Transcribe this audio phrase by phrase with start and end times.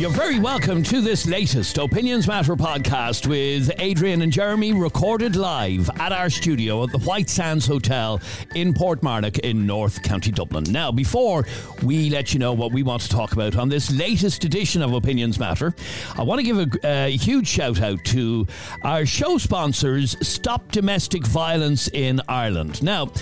[0.00, 5.90] You're very welcome to this latest Opinions Matter podcast with Adrian and Jeremy, recorded live
[5.96, 8.18] at our studio at the White Sands Hotel
[8.54, 10.64] in Portmarnock in North County Dublin.
[10.70, 11.44] Now, before
[11.82, 14.94] we let you know what we want to talk about on this latest edition of
[14.94, 15.74] Opinions Matter,
[16.16, 18.46] I want to give a, a uh, huge shout out to
[18.82, 22.82] our show sponsors, Stop Domestic Violence in Ireland.
[22.82, 23.12] Now,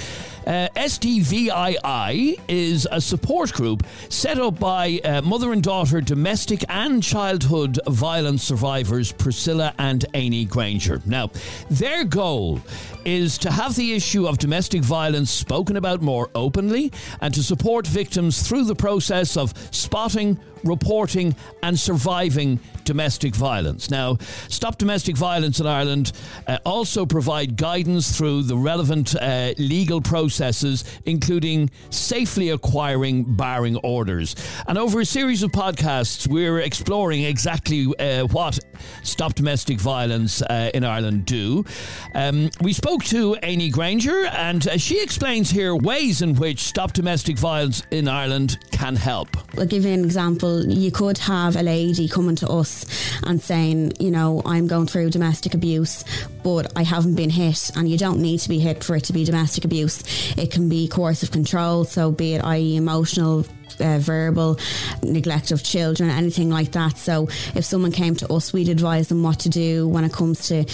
[0.48, 7.02] uh, SDVII is a support group set up by uh, mother and daughter domestic and
[7.02, 11.02] childhood violence survivors Priscilla and Amy Granger.
[11.04, 11.30] Now,
[11.68, 12.62] their goal
[13.04, 17.86] is to have the issue of domestic violence spoken about more openly and to support
[17.86, 23.90] victims through the process of spotting, reporting, and surviving domestic violence.
[23.90, 24.16] Now,
[24.48, 26.12] Stop Domestic Violence in Ireland
[26.46, 30.00] uh, also provide guidance through the relevant uh, legal
[30.38, 34.36] processes, including safely acquiring barring orders.
[34.68, 38.58] And over a series of podcasts, we're exploring exactly uh, what
[39.02, 41.64] Stop Domestic Violence uh, in Ireland do.
[42.14, 46.92] Um, we spoke to Amy Granger, and uh, she explains here ways in which Stop
[46.92, 49.28] Domestic Violence in Ireland can help.
[49.58, 50.64] I'll give you an example.
[50.64, 52.84] You could have a lady coming to us
[53.24, 56.04] and saying, you know, I'm going through domestic abuse,
[56.44, 57.70] but I haven't been hit.
[57.74, 60.02] And you don't need to be hit for it to be domestic abuse.
[60.36, 63.44] It can be coercive control, so be it, i.e., emotional
[63.80, 64.58] uh, verbal
[65.02, 66.98] neglect of children, anything like that.
[66.98, 70.48] So if someone came to us, we'd advise them what to do when it comes
[70.48, 70.64] to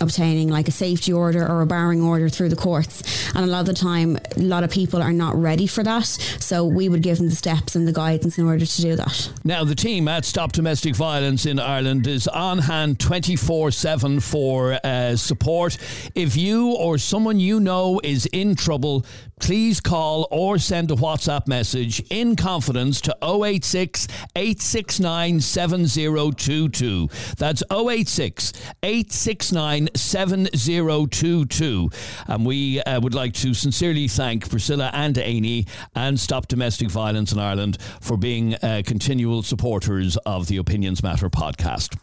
[0.00, 3.02] obtaining like a safety order or a barring order through the courts.
[3.34, 6.06] And a lot of the time, a lot of people are not ready for that.
[6.40, 9.30] So we would give them the steps and the guidance in order to do that.
[9.44, 14.78] Now, the team at Stop Domestic Violence in Ireland is on hand 24 7 for
[14.84, 15.78] uh, support.
[16.14, 19.04] If you or someone you know is in trouble,
[19.40, 24.06] please call or send a WhatsApp message in confidence to 086
[24.36, 27.08] 869 7022.
[27.38, 31.90] That's 086 869 7022.
[32.28, 35.66] And we uh, would like to sincerely thank Priscilla and Amy
[35.96, 41.28] and Stop Domestic Violence in Ireland for being uh, continual supporters of the Opinions Matter
[41.28, 41.98] podcast.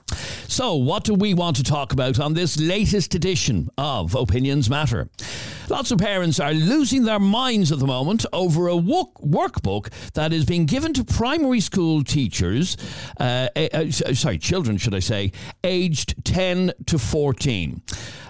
[0.50, 5.09] So, what do we want to talk about on this latest edition of Opinions Matter?
[5.69, 10.34] Lots of parents are losing their minds at the moment over a work- workbook that
[10.34, 12.75] is being given to primary school teachers,
[13.19, 15.31] uh, uh, sorry, children, should I say,
[15.63, 17.81] aged 10 to 14.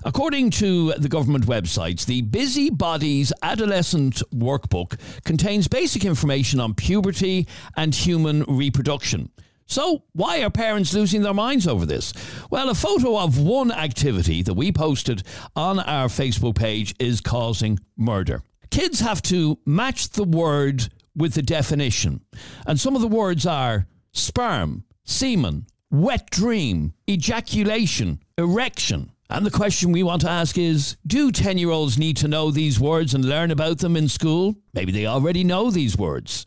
[0.04, 3.34] According to the government websites, the Busy Bodies
[3.80, 7.48] Adolescent Workbook contains basic information on puberty
[7.78, 9.30] and human reproduction.
[9.68, 12.12] So, why are parents losing their minds over this?
[12.50, 15.24] Well, a photo of one activity that we posted
[15.56, 18.44] on our Facebook page is causing murder.
[18.70, 22.20] Kids have to match the word with the definition.
[22.68, 29.12] And some of the words are sperm, semen, wet dream, ejaculation, erection.
[29.32, 32.50] And the question we want to ask is Do 10 year olds need to know
[32.50, 34.56] these words and learn about them in school?
[34.74, 36.46] Maybe they already know these words.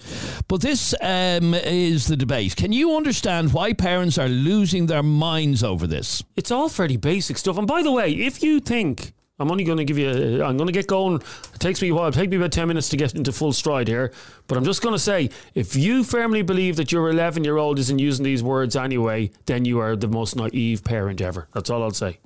[0.49, 2.57] But this um, is the debate.
[2.57, 6.25] Can you understand why parents are losing their minds over this?
[6.35, 7.57] It's all fairly basic stuff.
[7.57, 10.43] And by the way, if you think I'm only going to give you.
[10.45, 11.17] I'm going to get going.
[11.17, 12.09] It takes me a while.
[12.09, 14.13] It take me about ten minutes to get into full stride here.
[14.47, 17.79] But I'm just going to say, if you firmly believe that your 11 year old
[17.81, 21.49] isn't using these words anyway, then you are the most naive parent ever.
[21.55, 22.19] That's all I'll say.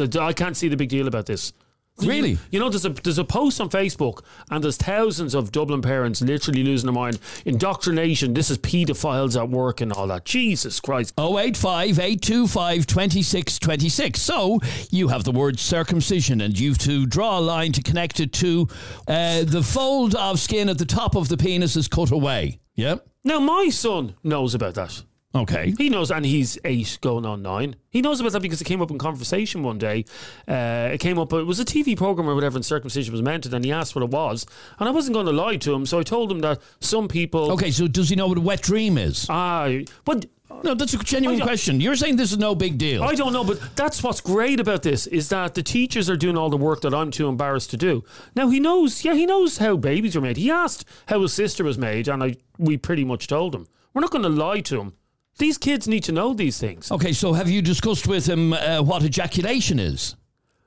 [0.00, 1.52] I can't see the big deal about this.
[1.98, 2.32] Really?
[2.32, 5.80] You, you know, there's a there's a post on Facebook, and there's thousands of Dublin
[5.80, 7.18] parents literally losing their mind.
[7.46, 8.34] Indoctrination.
[8.34, 10.26] This is paedophiles at work and all that.
[10.26, 11.14] Jesus Christ.
[11.18, 14.20] 085 825 2626.
[14.20, 18.32] So you have the word circumcision, and you've to draw a line to connect it
[18.34, 18.68] to
[19.08, 22.60] uh, the fold of skin at the top of the penis is cut away.
[22.74, 23.06] Yep.
[23.24, 25.02] Now my son knows about that.
[25.36, 25.74] Okay.
[25.76, 27.76] He knows, and he's eight going on nine.
[27.90, 30.04] He knows about that because it came up in conversation one day.
[30.48, 33.54] Uh, it came up, it was a TV program or whatever, and circumcision was mentioned,
[33.54, 34.46] and he asked what it was.
[34.78, 37.52] And I wasn't going to lie to him, so I told him that some people.
[37.52, 39.26] Okay, so does he know what a wet dream is?
[39.28, 39.70] Ah,
[40.04, 40.26] but.
[40.62, 41.80] No, that's a genuine question.
[41.80, 43.02] You're saying this is no big deal.
[43.02, 46.38] I don't know, but that's what's great about this is that the teachers are doing
[46.38, 48.04] all the work that I'm too embarrassed to do.
[48.34, 50.38] Now he knows, yeah, he knows how babies are made.
[50.38, 53.66] He asked how his sister was made, and I we pretty much told him.
[53.92, 54.94] We're not going to lie to him.
[55.38, 56.90] These kids need to know these things.
[56.90, 60.16] Okay, so have you discussed with him uh, what ejaculation is?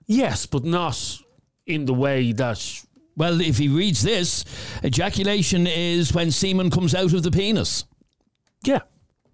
[0.05, 1.19] Yes, but not
[1.65, 2.83] in the way that.
[3.15, 4.45] Well, if he reads this,
[4.83, 7.85] ejaculation is when semen comes out of the penis.
[8.63, 8.81] Yeah.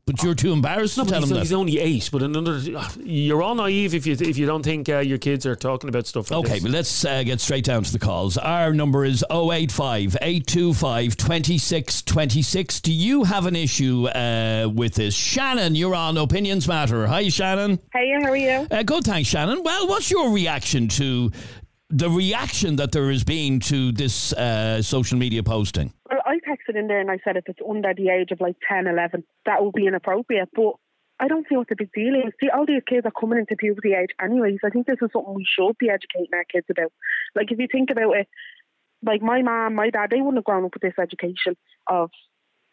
[0.06, 2.10] But you're too embarrassed No, to tell he's, them he's only eight.
[2.12, 2.60] But another,
[3.04, 6.06] you're all naive if you if you don't think uh, your kids are talking about
[6.06, 6.30] stuff.
[6.30, 6.48] Like that.
[6.48, 6.64] Okay, this.
[6.64, 8.38] but let's uh, get straight down to the calls.
[8.38, 12.82] Our number is 085 825 2626.
[12.82, 15.16] Do you have an issue uh, with this?
[15.16, 17.08] Shannon, you're on Opinions Matter.
[17.08, 17.80] Hi, Shannon.
[17.92, 18.68] Hey, how are you?
[18.70, 19.64] Uh, good, thanks, Shannon.
[19.64, 21.32] Well, what's your reaction to
[21.90, 25.94] the reaction that there has been to this uh, social media posting?
[26.12, 26.20] Well,
[26.68, 28.88] I texted in there and I said if it's under the age of like 10,
[28.88, 30.50] 11, that would be inappropriate.
[30.56, 30.74] But
[31.20, 32.34] I don't see what the big deal is.
[32.42, 34.60] See, all these kids are coming into puberty age anyways.
[34.64, 36.92] I think this is something we should be educating our kids about.
[37.36, 38.28] Like, if you think about it,
[39.04, 41.56] like my mom, my dad, they wouldn't have grown up with this education
[41.88, 42.10] of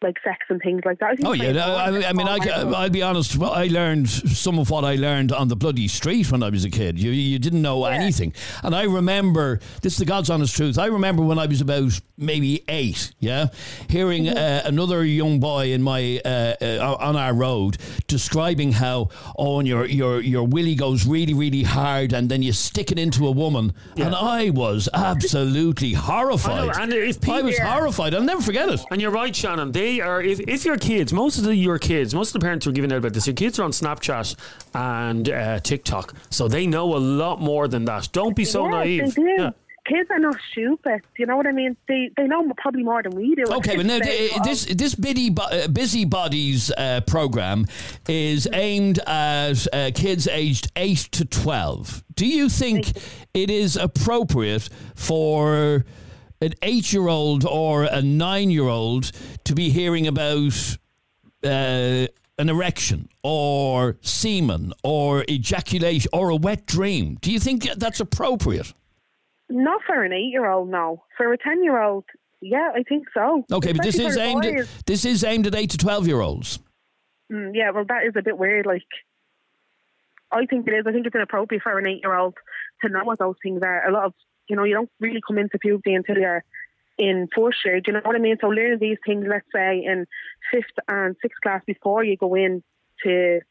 [0.03, 1.11] like sex and things like that.
[1.11, 2.37] I think Oh yeah, very no, I, I mean, I,
[2.75, 3.37] I'll be honest.
[3.37, 6.65] well, I learned some of what I learned on the bloody street when I was
[6.65, 6.99] a kid.
[6.99, 8.33] You you didn't know anything,
[8.63, 10.77] and I remember this is the God's honest truth.
[10.77, 13.47] I remember when I was about maybe eight, yeah,
[13.89, 14.37] hearing Mm-hmm.
[14.37, 17.77] uh, another young boy in my uh, uh, on our road
[18.07, 22.51] describing how oh, and your your your willy goes really really hard, and then you
[22.53, 26.75] stick it into a woman, and I was absolutely horrified.
[26.77, 28.13] and if I people- was horrified.
[28.15, 28.81] I'll never forget it.
[28.91, 29.71] And you're right, Shannon.
[29.71, 32.65] They are if, if your kids, most of the your kids, most of the parents
[32.65, 34.35] who are giving out about this, your kids are on Snapchat
[34.73, 38.09] and uh, TikTok, so they know a lot more than that.
[38.11, 39.15] Don't be so yeah, naive.
[39.15, 39.35] They do.
[39.37, 39.51] Yeah.
[39.85, 41.01] Kids are not stupid.
[41.17, 41.75] You know what I mean?
[41.89, 43.43] They they know probably more than we do.
[43.49, 47.65] Okay, but now They- this this busy uh, busybodies uh, program
[48.07, 52.01] is aimed at uh, kids aged eight to twelve.
[52.15, 52.93] Do you think
[53.33, 55.83] it is appropriate for
[56.43, 59.11] an eight-year-old or a nine-year-old
[59.45, 60.77] to be hearing about?
[61.43, 62.07] Uh,
[62.39, 67.15] an erection or semen or ejaculation or a wet dream.
[67.21, 68.73] Do you think that's appropriate?
[69.49, 71.03] Not for an eight-year-old, no.
[71.15, 72.05] For a ten-year-old,
[72.41, 73.45] yeah, I think so.
[73.51, 76.57] Okay, but this is aimed at, this is aimed at eight to twelve year olds.
[77.31, 78.65] Mm, yeah, well, that is a bit weird.
[78.65, 78.81] Like,
[80.31, 80.85] I think it is.
[80.87, 82.33] I think it's inappropriate for an eight-year-old
[82.81, 83.87] to know what those things are.
[83.87, 84.13] A lot of,
[84.47, 86.43] you know, you don't really come into puberty until you're
[86.97, 87.79] in fourth year.
[87.79, 88.37] Do you know what I mean?
[88.39, 90.05] So learning these things, let's say in
[90.51, 92.63] fifth and sixth class before you go in
[93.03, 93.41] to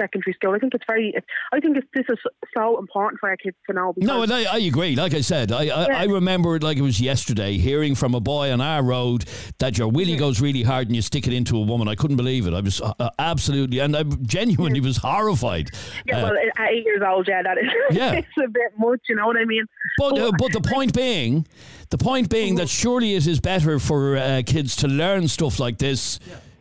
[0.00, 1.14] secondary school, I think it's very.
[1.52, 2.18] I think it's, this is
[2.56, 3.94] so important for our kids to know.
[3.96, 4.96] No, and I, I agree.
[4.96, 8.20] Like I said, I, I, I remember it like it was yesterday, hearing from a
[8.20, 9.24] boy on our road
[9.58, 11.88] that your willy goes really hard and you stick it into a woman.
[11.88, 12.54] I couldn't believe it.
[12.54, 15.70] I was uh, absolutely, and I genuinely was horrified.
[16.06, 17.70] yeah, Uh, well, at eight years old, yeah, that is.
[17.96, 18.12] Yeah.
[18.12, 19.00] it's a bit much.
[19.08, 19.64] You know what I mean?
[19.98, 21.46] but uh, but the point being,
[21.90, 25.78] the point being that surely it is better for uh, kids to learn stuff like
[25.78, 26.18] this.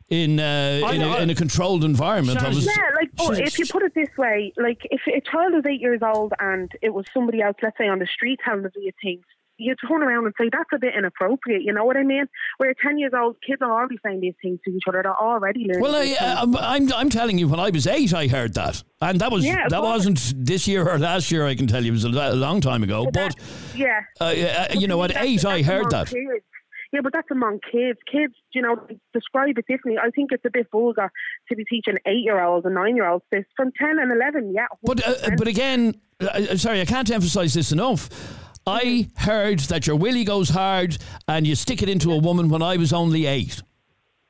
[0.09, 3.65] In uh, in, a, in a controlled environment, I was, Yeah, like but if you
[3.65, 7.05] put it this way, like if a child is eight years old and it was
[7.11, 9.23] somebody else, let's say on the street telling them these things,
[9.57, 11.63] you turn around and say that's a bit inappropriate.
[11.63, 12.25] You know what I mean?
[12.57, 15.01] Where ten years old, kids are already saying these things to each other.
[15.01, 15.81] They're already learning.
[15.81, 18.83] Well, these I, I'm, I'm I'm telling you, when I was eight, I heard that,
[19.01, 20.05] and that was yeah, that course.
[20.05, 21.47] wasn't this year or last year.
[21.47, 23.05] I can tell you, it was a, long time ago.
[23.05, 23.35] But that-
[23.75, 26.07] yeah, uh, uh, you know, at That's- eight, I that's heard that.
[26.07, 26.44] Kids.
[26.95, 27.99] Yeah, but that's among kids.
[28.09, 29.97] Kids, you know, describe it differently.
[30.01, 31.11] I think it's a bit vulgar
[31.49, 34.53] to be teaching eight-year-olds and nine-year-olds this from ten and eleven.
[34.55, 35.37] Yeah, But uh, 100%.
[35.37, 38.07] but again, uh, uh, sorry, I can't emphasize this enough.
[38.65, 40.97] I heard that your willy goes hard
[41.27, 43.61] and you stick it into a woman when I was only eight.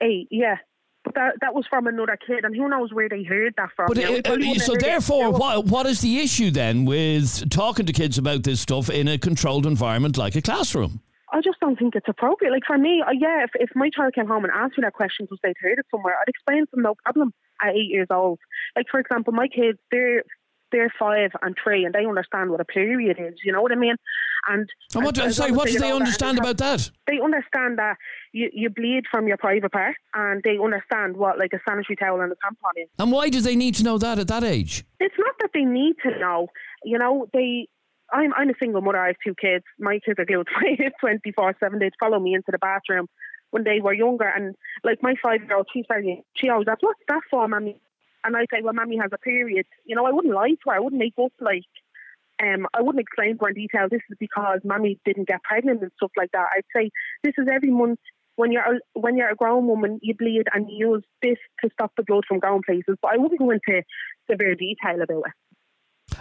[0.02, 0.56] eight, yeah.
[1.04, 3.90] But that that was from another kid, and who knows where they heard that from?
[3.90, 6.50] But you know, we uh, uh, so heard it therefore, what what is the issue
[6.50, 11.00] then with talking to kids about this stuff in a controlled environment like a classroom?
[11.32, 12.52] I just don't think it's appropriate.
[12.52, 14.94] Like for me, uh, yeah, if, if my child came home and asked me that
[14.94, 18.08] question because they'd heard it somewhere, I'd explain to them no problem at eight years
[18.12, 18.40] old.
[18.76, 20.24] Like for example, my kids, they're
[20.72, 23.36] they're five and three, and they understand what a period is.
[23.44, 23.96] You know what I mean?
[24.48, 26.90] And And what, sorry, what do they that, understand about that?
[27.08, 27.96] They understand that
[28.34, 32.22] you, you bleed from your private part, and they understand what like a sanitary towel
[32.22, 32.90] and a tampon is.
[33.00, 34.84] And why do they need to know that at that age?
[35.00, 36.48] It's not that they need to know.
[36.84, 37.68] You know, they.
[38.16, 39.00] I'm I'm a single mother.
[39.00, 39.66] I have two kids.
[39.78, 41.80] My kids are glued to my hip 24 seven.
[41.80, 43.08] They'd follow me into the bathroom
[43.52, 46.24] when they were younger, and like my five year old, she's very.
[46.36, 47.80] She always asks, "What's that for, mommy?"
[48.24, 50.76] And I say, "Well, mommy has a period." You know, I wouldn't lie to her.
[50.76, 51.64] I wouldn't make up like.
[52.44, 53.88] Um, I wouldn't explain her in detail.
[53.90, 56.48] This is because mommy didn't get pregnant and stuff like that.
[56.56, 56.92] I'd say
[57.24, 58.00] this is every month
[58.36, 61.92] when you're when you're a grown woman, you bleed and you use this to stop
[61.96, 62.98] the blood from going places.
[63.02, 63.84] But I wouldn't go into
[64.30, 65.34] severe detail about it.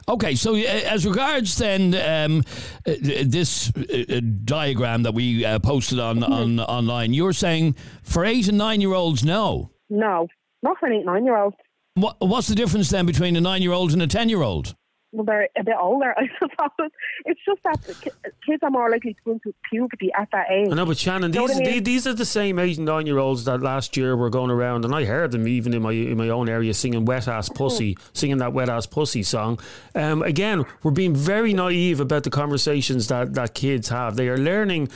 [0.08, 2.42] Okay, so uh, as regards then um,
[2.86, 8.58] uh, this uh, diagram that we posted on, on online, you're saying for eight and
[8.58, 9.70] nine year olds, no.
[9.88, 10.28] No,
[10.62, 11.54] not for an eight, nine year old.
[11.94, 14.74] What, what's the difference then between a nine year old and a ten year old?
[15.14, 16.90] When they're a bit older, I suppose.
[17.25, 17.80] It's just that
[18.47, 20.68] kids are more likely to go into puberty at that age.
[20.71, 21.83] I know, but Shannon, You know these, I mean?
[21.85, 24.85] these are the same eight and nine year olds that last year were going around,
[24.85, 27.97] and I heard them even in my in my own area singing "Wet Ass Pussy,"
[28.12, 29.59] singing that "Wet Ass Pussy" song.
[29.94, 34.16] Um, again, we're being very naive about the conversations that that kids have.
[34.16, 34.88] They are learning.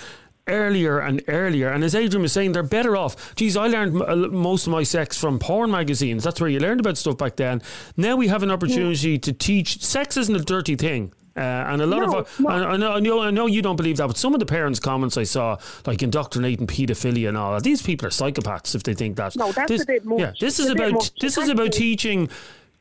[0.48, 3.34] Earlier and earlier, and as Adrian was saying, they're better off.
[3.34, 6.24] Geez, I learned m- uh, most of my sex from porn magazines.
[6.24, 7.60] That's where you learned about stuff back then.
[7.96, 9.82] Now we have an opportunity to teach.
[9.84, 11.12] Sex isn't a dirty thing.
[11.36, 12.48] Uh, and a lot No, of, no.
[12.48, 14.46] I, I know, I know, I know you don't believe that, but some of the
[14.46, 18.82] parents' comments I saw, like indoctrinating paedophilia and all that, these people are psychopaths if
[18.82, 19.36] they think that.
[19.36, 20.18] No, that's this, a bit much.
[20.18, 22.28] Yeah, this It's is about this is about teaching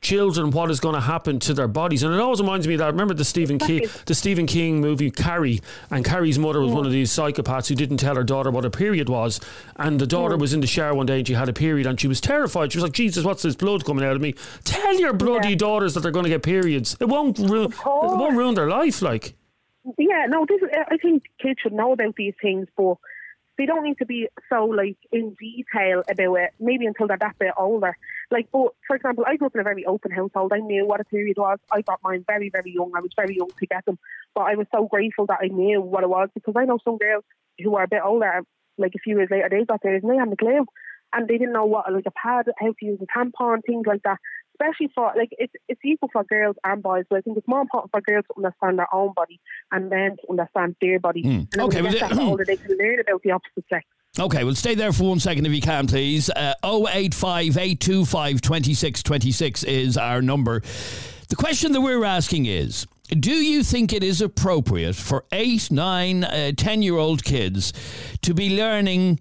[0.02, 2.80] children what is going to happen to their bodies, and it always reminds me of
[2.80, 2.92] that.
[2.92, 6.92] Remember the Stephen King, the Stephen King movie Carrie, and Carrie's mother was one of
[6.92, 9.40] these psychopaths who didn't tell her daughter what a period was,
[9.78, 12.00] and the daughter was in the shower one day and she had a period and
[12.00, 12.72] she was terrified.
[12.72, 15.56] She was like, "Jesus, what's this blood coming out of me?" Tell your bloody Yeah.
[15.56, 16.96] daughters that they're going to get periods.
[17.00, 17.72] It won't ruin.
[17.72, 19.02] It won't ruin their life.
[19.02, 19.36] Like.
[19.98, 20.60] Yeah, no, this
[20.92, 22.96] I think kids should know about these things, but
[23.58, 26.54] they don't need to be so like in detail about it.
[26.60, 27.98] Maybe until they're that bit older.
[28.30, 30.54] Like, but for example, I grew up in a very open household.
[30.54, 31.60] I knew what a period was.
[31.72, 32.92] I got mine very, very young.
[32.96, 33.98] I was very young to get them,
[34.36, 36.98] but I was so grateful that I knew what it was because I know some
[36.98, 37.24] girls
[37.60, 38.44] who are a bit older,
[38.78, 40.66] like a few years later, they got theirs and they hadn't a clue,
[41.14, 44.04] and they didn't know what like a pad, how to use a tampon, things like
[44.04, 44.20] that.
[44.60, 47.62] Especially for like it's it's equal for girls and boys, but I think it's more
[47.62, 49.40] important for girls to understand their own body
[49.72, 51.24] and men to understand their body.
[51.26, 53.86] And then Okay, well, get that older, they can learn about the opposite sex.
[54.20, 56.30] Okay, well, stay there for one second if you can, please.
[56.32, 60.62] Uh, 085 825 2626 is our number.
[61.30, 66.24] The question that we're asking is Do you think it is appropriate for 8, 9,
[66.24, 67.74] uh, 10 year old kids
[68.24, 69.20] to be learning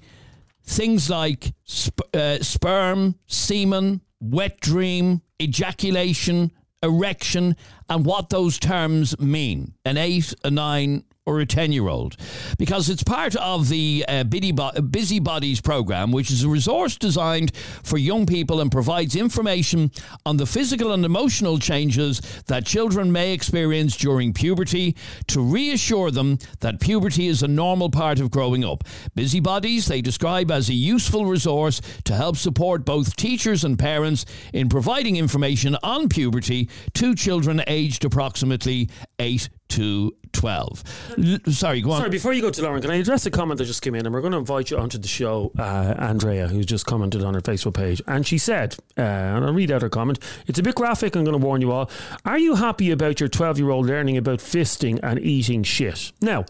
[0.64, 6.52] things like sp- uh, sperm, semen, wet dream, ejaculation,
[6.83, 7.57] erection,
[7.88, 9.75] and what those terms mean?
[9.85, 12.16] An 8, a 9, or a 10 year old
[12.56, 17.54] because it's part of the uh, Busy Busy Bodies program, which is a resource designed
[17.56, 19.90] for young people and provides information
[20.25, 26.38] on the physical and emotional changes that children may experience during puberty to reassure them
[26.61, 28.85] that puberty is a normal part of growing up.
[29.14, 34.25] Busy Bodies they describe as a useful resource to help support both teachers and parents
[34.52, 40.85] in providing information on puberty to children aged approximately 8 to 12.
[41.19, 41.99] L- sorry, go on.
[41.99, 44.07] Sorry, before you go to Lauren, can I address a comment that just came in?
[44.07, 47.35] And we're going to invite you onto the show, uh, Andrea, who's just commented on
[47.35, 48.03] her Facebook page.
[48.07, 51.25] And she said, uh, and I'll read out her comment it's a bit graphic, I'm
[51.25, 51.91] going to warn you all.
[52.25, 56.13] Are you happy about your 12 year old learning about fisting and eating shit?
[56.21, 56.45] Now,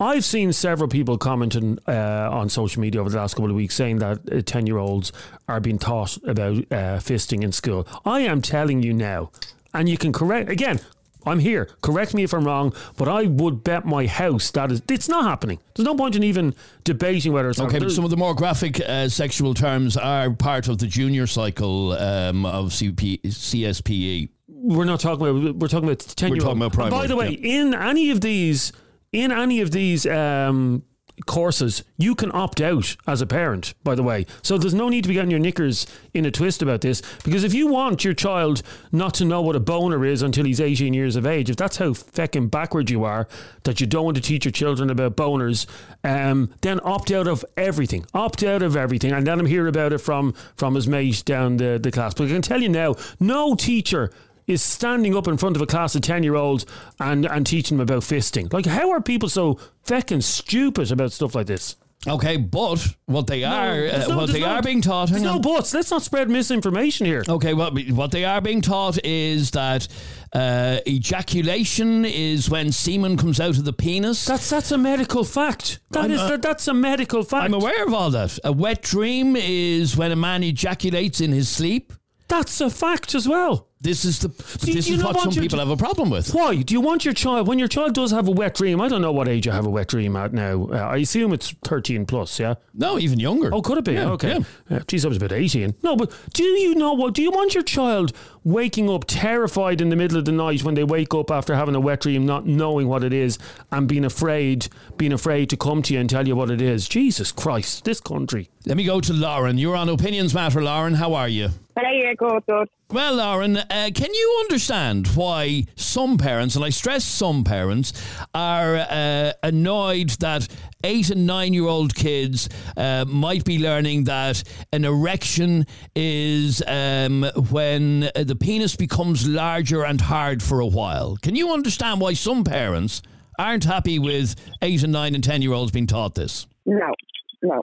[0.00, 3.74] I've seen several people commenting uh, on social media over the last couple of weeks
[3.74, 5.12] saying that 10 year olds
[5.48, 7.86] are being taught about uh, fisting in school.
[8.04, 9.30] I am telling you now,
[9.74, 10.78] and you can correct, again,
[11.26, 11.68] I'm here.
[11.82, 15.24] Correct me if I'm wrong, but I would bet my house that is it's not
[15.24, 15.58] happening.
[15.74, 17.88] There's no point in even debating whether it's Okay, happening.
[17.88, 21.92] but some of the more graphic uh, sexual terms are part of the junior cycle
[21.92, 24.28] um, of CP, CSPE.
[24.48, 27.32] we're not talking about we're talking about 10 We're talking about And by the way,
[27.32, 28.72] in any of these
[29.12, 30.82] in any of these um,
[31.26, 34.26] courses, you can opt out as a parent, by the way.
[34.42, 37.44] So there's no need to be getting your knickers in a twist about this because
[37.44, 40.94] if you want your child not to know what a boner is until he's 18
[40.94, 43.28] years of age, if that's how feckin' backward you are,
[43.64, 45.66] that you don't want to teach your children about boners,
[46.04, 48.06] um, then opt out of everything.
[48.14, 51.56] Opt out of everything and let him hear about it from, from his mate down
[51.56, 52.14] the, the class.
[52.14, 54.10] But I can tell you now, no teacher
[54.48, 56.66] is standing up in front of a class of 10 year olds
[56.98, 58.52] and, and teaching them about fisting.
[58.52, 61.76] Like, how are people so feckin' stupid about stuff like this?
[62.06, 65.10] Okay, but what they are, there's uh, what they no- are being taught.
[65.10, 65.74] There's no buts.
[65.74, 67.24] Let's not spread misinformation here.
[67.28, 69.88] Okay, well, what they are being taught is that
[70.32, 74.24] uh, ejaculation is when semen comes out of the penis.
[74.24, 75.80] That's that's a medical fact.
[75.90, 77.44] That I'm, is uh, that, that's a medical fact.
[77.44, 78.38] I'm aware of all that.
[78.44, 81.92] A wet dream is when a man ejaculates in his sleep.
[82.28, 83.67] That's a fact as well.
[83.80, 84.28] This is the.
[84.28, 86.34] But Do this you is what some your people have a problem with.
[86.34, 88.80] Why do you want your child when your child does have a wet dream?
[88.80, 90.68] I don't know what age you have a wet dream at now.
[90.72, 92.40] Uh, I assume it's thirteen plus.
[92.40, 92.54] Yeah.
[92.74, 93.54] No, even younger.
[93.54, 93.92] Oh, could it be?
[93.92, 94.38] Yeah, okay.
[94.68, 94.76] yeah.
[94.78, 95.74] Uh, geez, I was about 18.
[95.82, 97.14] No, but do you know what?
[97.14, 98.12] Do you want your child
[98.44, 101.74] waking up terrified in the middle of the night when they wake up after having
[101.74, 103.38] a wet dream, not knowing what it is,
[103.72, 106.88] and being afraid, being afraid to come to you and tell you what it is?
[106.88, 108.48] Jesus Christ, this country.
[108.64, 109.58] Let me go to Lauren.
[109.58, 110.94] You're on Opinions Matter, Lauren.
[110.94, 111.48] How are you?
[111.74, 111.84] But
[112.18, 112.68] good, good.
[112.90, 117.92] Well, Lauren, uh, can you understand why some parents, and I stress some parents,
[118.34, 120.48] are uh, annoyed that
[120.82, 124.42] eight and nine year old kids uh, might be learning that
[124.72, 131.18] an erection is um, when the penis becomes larger and hard for a while?
[131.20, 133.02] Can you understand why some parents
[133.38, 136.46] aren't happy with eight and nine and ten year olds being taught this?
[136.64, 136.94] No,
[137.42, 137.60] no.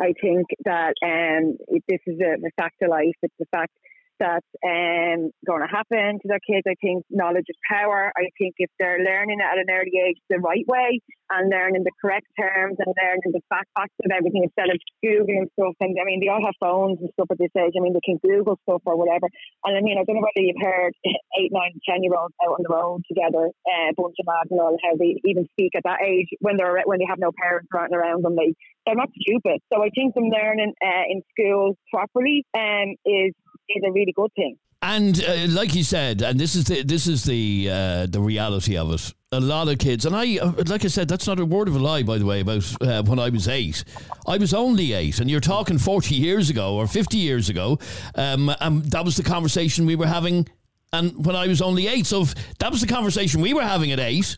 [0.00, 3.14] I think that um, this is a, a fact of life.
[3.22, 3.70] It's a fact
[4.24, 6.64] that's um, going to happen to their kids.
[6.64, 8.08] I think knowledge is power.
[8.16, 11.92] I think if they're learning at an early age the right way and learning the
[12.00, 16.04] correct terms and learning the fact facts of everything instead of Googling stuff, and I
[16.08, 17.76] mean, they all have phones and stuff at this age.
[17.76, 19.28] I mean, they can Google stuff or whatever.
[19.68, 20.96] And I mean, I don't know whether you've heard
[21.38, 24.48] eight, nine, ten year olds out on the road together, uh, a bunch of lads
[24.48, 27.32] and all, how they even speak at that age when they're when they have no
[27.36, 28.36] parents around them.
[28.36, 29.60] They they're not stupid.
[29.72, 33.32] So I think them learning uh, in schools properly um, is
[33.68, 34.56] is a really good thing.
[34.82, 38.76] And uh, like you said, and this is the this is the uh, the reality
[38.76, 39.14] of it.
[39.32, 41.74] A lot of kids, and I, uh, like I said, that's not a word of
[41.74, 42.40] a lie, by the way.
[42.40, 43.82] About uh, when I was eight,
[44.28, 47.78] I was only eight, and you're talking forty years ago or fifty years ago.
[48.14, 50.46] Um, and that was the conversation we were having,
[50.92, 52.24] and when I was only eight, so
[52.58, 54.36] that was the conversation we were having at eight.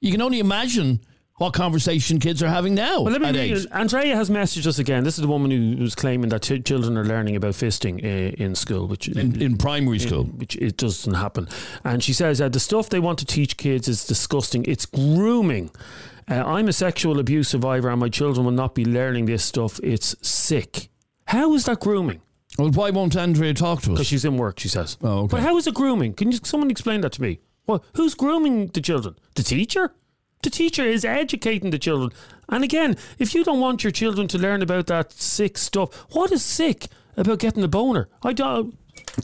[0.00, 1.00] You can only imagine
[1.42, 3.02] what conversation kids are having now.
[3.02, 3.66] Well, let me read eight.
[3.72, 5.02] Andrea has messaged us again.
[5.02, 8.34] This is the woman who was claiming that ch- children are learning about fisting uh,
[8.42, 10.24] in school, which in, in primary school.
[10.24, 11.48] which it doesn't happen.
[11.82, 14.64] And she says uh, the stuff they want to teach kids is disgusting.
[14.66, 15.70] It's grooming.
[16.30, 19.80] Uh, I'm a sexual abuse survivor, and my children will not be learning this stuff.
[19.82, 20.88] It's sick.
[21.26, 22.22] How is that grooming?
[22.56, 23.94] Well, why won't Andrea talk to us?
[23.94, 24.96] Because she's in work, she says.
[25.02, 25.32] Oh, okay.
[25.32, 26.14] But how is it grooming?
[26.14, 27.40] Can you, someone explain that to me?
[27.66, 29.16] Well, who's grooming the children?
[29.34, 29.92] The teacher?
[30.42, 32.10] The teacher is educating the children.
[32.48, 36.32] And again, if you don't want your children to learn about that sick stuff, what
[36.32, 38.08] is sick about getting a boner?
[38.22, 38.76] I don't.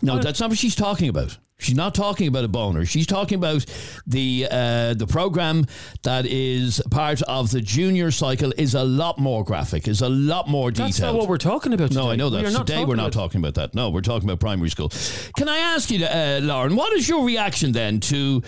[0.03, 1.37] No, that's not what she's talking about.
[1.61, 2.85] She's not talking about a boner.
[2.85, 3.65] She's talking about
[4.07, 5.67] the uh, the program
[6.05, 10.49] that is part of the junior cycle is a lot more graphic, is a lot
[10.49, 10.89] more detailed.
[10.91, 11.91] That's not what we're talking about.
[11.91, 12.11] No, today.
[12.13, 12.53] I know We that.
[12.53, 13.75] not Today we're not talking about that.
[13.75, 14.91] No, we're talking about primary school.
[15.37, 18.41] Can I ask you, uh, Lauren, what is your reaction then to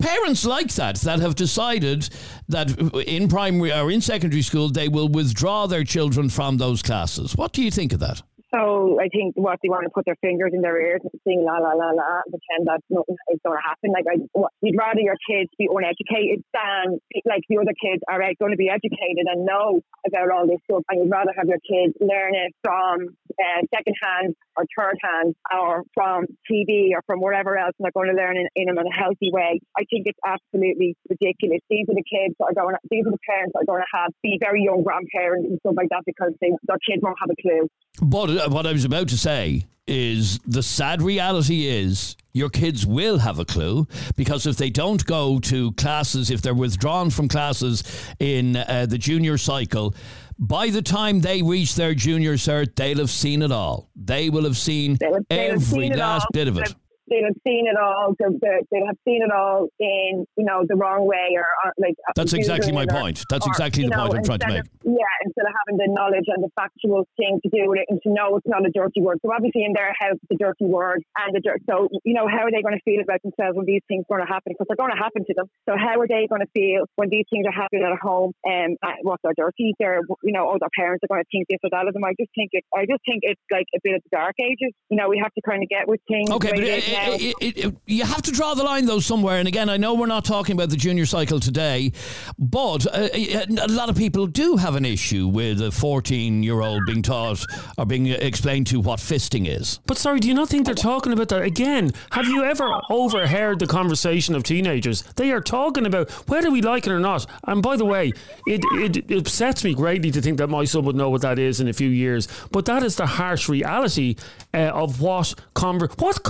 [0.00, 2.08] parents like that that have decided
[2.48, 2.70] that
[3.06, 7.36] in primary or in secondary school they will withdraw their children from those classes?
[7.36, 8.22] What do you think of that?
[8.54, 11.42] So I think what they want to put their fingers in their ears and sing
[11.42, 13.90] la la la la pretend that nothing is going to happen.
[13.90, 18.22] Like I, what, you'd rather your kids be uneducated than like the other kids are
[18.38, 20.86] going to be educated and know about all this stuff.
[20.88, 25.34] And you'd rather have your kids learn it from uh, second hand or third hand
[25.52, 28.82] or from TV or from wherever else, and they're going to learn in, in a
[28.92, 29.60] healthy way.
[29.76, 31.60] I think it's absolutely ridiculous.
[31.70, 32.74] These are the kids that are going.
[32.74, 35.58] To, these are the parents that are going to have be very young grandparents and
[35.60, 37.68] stuff like that because they, their kids won't have a clue.
[38.02, 42.84] But uh, what I was about to say is the sad reality is your kids
[42.84, 47.28] will have a clue because if they don't go to classes, if they're withdrawn from
[47.28, 47.82] classes
[48.18, 49.94] in uh, the junior cycle,
[50.38, 53.90] by the time they reach their junior cert, they'll have seen it all.
[53.96, 56.74] They will have seen They'll have- they'll have every seen last bit of it.
[57.08, 58.14] They'll have seen it all.
[58.18, 61.94] They'll have seen it all in you know the wrong way or uh, like.
[62.08, 63.24] uh, That's exactly my or- point.
[63.30, 64.60] That's or, exactly the point I'm trying to make.
[64.60, 67.86] of- yeah, instead of having the knowledge and the factual thing to do with it
[67.88, 69.18] and to know it's not a dirty word.
[69.22, 71.62] So obviously in their house it's a dirty word and the dirt.
[71.68, 74.18] So you know how are they going to feel about themselves when these things are
[74.18, 74.54] going to happen?
[74.54, 75.46] Because they're going to happen to them.
[75.68, 78.32] So how are they going to feel when these things are happening at home?
[78.46, 79.74] Um, uh, what they're dirty?
[79.78, 82.04] They're you know oh their parents are going to think this or that of them.
[82.04, 82.64] I just think it.
[82.74, 84.72] I just think it's like a bit of the dark ages.
[84.90, 86.30] You know we have to kind of get with things.
[86.30, 87.36] Okay, but it, it is now.
[87.40, 89.38] it, it, it, you have to draw the line though somewhere.
[89.38, 91.92] And again, I know we're not talking about the junior cycle today,
[92.38, 96.86] but uh, a lot of people do have an issue with a 14 year old
[96.86, 97.44] being taught
[97.78, 99.80] or being explained to what fisting is.
[99.86, 101.92] But sorry, do you not think they're talking about that again?
[102.12, 105.02] Have you ever overheard the conversation of teenagers?
[105.16, 107.26] They are talking about whether we like it or not.
[107.44, 108.12] And by the way,
[108.46, 111.38] it, it, it upsets me greatly to think that my son would know what that
[111.38, 112.28] is in a few years.
[112.50, 114.16] But that is the harsh reality
[114.54, 116.22] uh, of what conver- what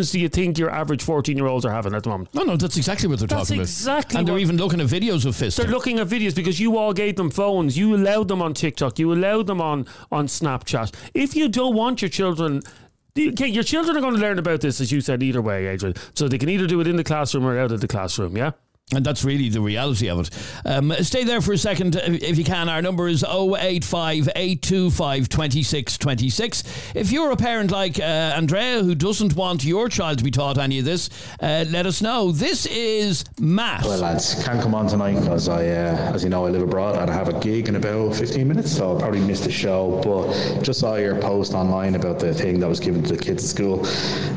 [0.00, 2.34] conversations do you think your average fourteen year olds are having at the moment?
[2.34, 4.18] No, no, that's exactly what they're That's talking exactly about.
[4.20, 5.56] And they're even looking at videos of fisting.
[5.56, 7.76] They're looking at videos because you all gave them phones.
[7.76, 8.98] You allowed them on TikTok.
[8.98, 10.94] You allowed them on, on Snapchat.
[11.14, 12.62] If you don't want your children.
[13.18, 15.96] Okay, your children are going to learn about this, as you said, either way, Adrian.
[16.14, 18.52] So they can either do it in the classroom or out of the classroom, yeah?
[18.94, 20.30] And that's really the reality of it.
[20.64, 22.68] Um, stay there for a second uh, if you can.
[22.68, 26.94] Our number is 085 825 2626.
[26.96, 30.58] If you're a parent like uh, Andrea who doesn't want your child to be taught
[30.58, 31.08] any of this,
[31.40, 32.32] uh, let us know.
[32.32, 33.84] This is Matt.
[33.84, 36.96] Well, lads, can't come on tonight because I, uh, as you know, I live abroad
[36.96, 40.00] and I have a gig in about 15 minutes, so I'll probably miss the show.
[40.02, 43.44] But just saw your post online about the thing that was given to the kids
[43.44, 43.86] at school.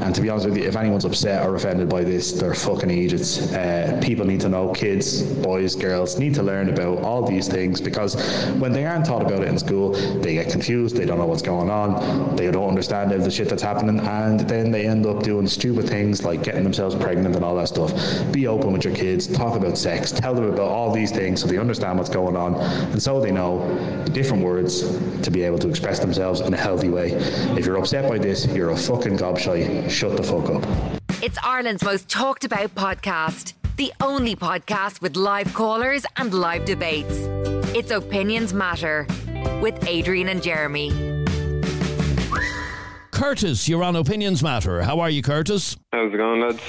[0.03, 2.91] And to be honest with you, if anyone's upset or offended by this, they're fucking
[2.91, 3.51] idiots.
[3.51, 7.81] Uh, people need to know, kids, boys, girls, need to learn about all these things
[7.81, 8.15] because
[8.59, 11.41] when they aren't taught about it in school, they get confused, they don't know what's
[11.41, 15.47] going on, they don't understand the shit that's happening, and then they end up doing
[15.47, 17.93] stupid things like getting themselves pregnant and all that stuff.
[18.31, 21.47] Be open with your kids, talk about sex, tell them about all these things so
[21.47, 24.81] they understand what's going on, and so they know different words
[25.21, 27.13] to be able to express themselves in a healthy way.
[27.57, 29.89] If you're upset by this, you're a fucking gobshite.
[29.89, 31.01] Shut the fuck up.
[31.23, 37.17] It's Ireland's most talked about podcast, the only podcast with live callers and live debates.
[37.75, 39.07] It's Opinions Matter
[39.61, 40.91] with Adrian and Jeremy.
[43.11, 44.81] Curtis, you're on Opinions Matter.
[44.81, 45.77] How are you, Curtis?
[45.91, 46.61] How's it going, lads?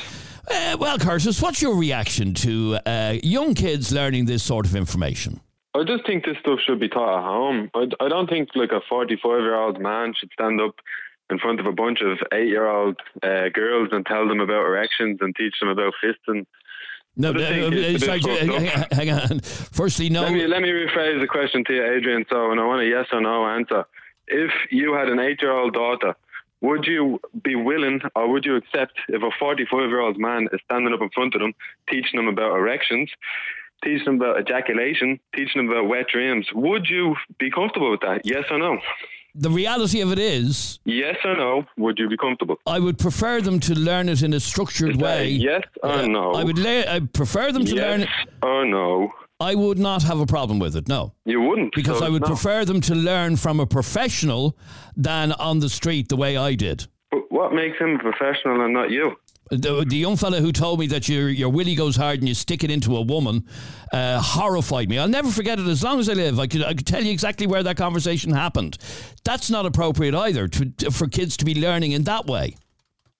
[0.50, 5.40] Uh, well, Curtis, what's your reaction to uh, young kids learning this sort of information?
[5.74, 7.70] I just think this stuff should be taught at home.
[7.74, 10.76] I, I don't think like a 45 year old man should stand up
[11.30, 14.66] in front of a bunch of eight year old uh, girls and tell them about
[14.66, 16.46] erections and teach them about fisting.
[17.16, 19.40] No, I just think uh, it's sorry, hang, hang on.
[19.40, 20.22] Firstly, no.
[20.22, 22.24] Let me let me rephrase the question to you, Adrian.
[22.28, 23.84] So, and I want a yes or no answer.
[24.26, 26.16] If you had an eight year old daughter,
[26.60, 30.60] would you be willing or would you accept if a 45 year old man is
[30.64, 31.54] standing up in front of them,
[31.88, 33.10] teaching them about erections,
[33.84, 36.48] teaching them about ejaculation, teaching them about wet dreams?
[36.54, 38.22] Would you be comfortable with that?
[38.24, 38.78] Yes or no?
[39.34, 41.64] The reality of it is, Yes or no?
[41.76, 42.56] Would you be comfortable?
[42.66, 45.28] I would prefer them to learn it in a structured Is that a way.
[45.30, 46.32] yes or Uh, no?
[46.32, 46.58] I would.
[46.58, 48.34] La- I prefer them to learn Yes it.
[48.46, 49.10] or no?
[49.40, 50.86] I would not have a problem with it.
[50.88, 51.12] No.
[51.24, 51.74] You wouldn't.
[51.74, 52.28] Because so I would no.
[52.28, 54.56] prefer them to learn from a professional
[54.96, 56.86] than on the street the way I did.
[57.10, 59.16] But what makes him a professional and not you?
[59.50, 62.34] The, the young fella who told me that your your willy goes hard and you
[62.34, 63.44] stick it into a woman
[63.92, 64.98] uh, horrified me.
[64.98, 66.40] I'll never forget it as long as I live.
[66.40, 68.78] I could I could tell you exactly where that conversation happened.
[69.22, 72.56] That's not appropriate either to, for kids to be learning in that way.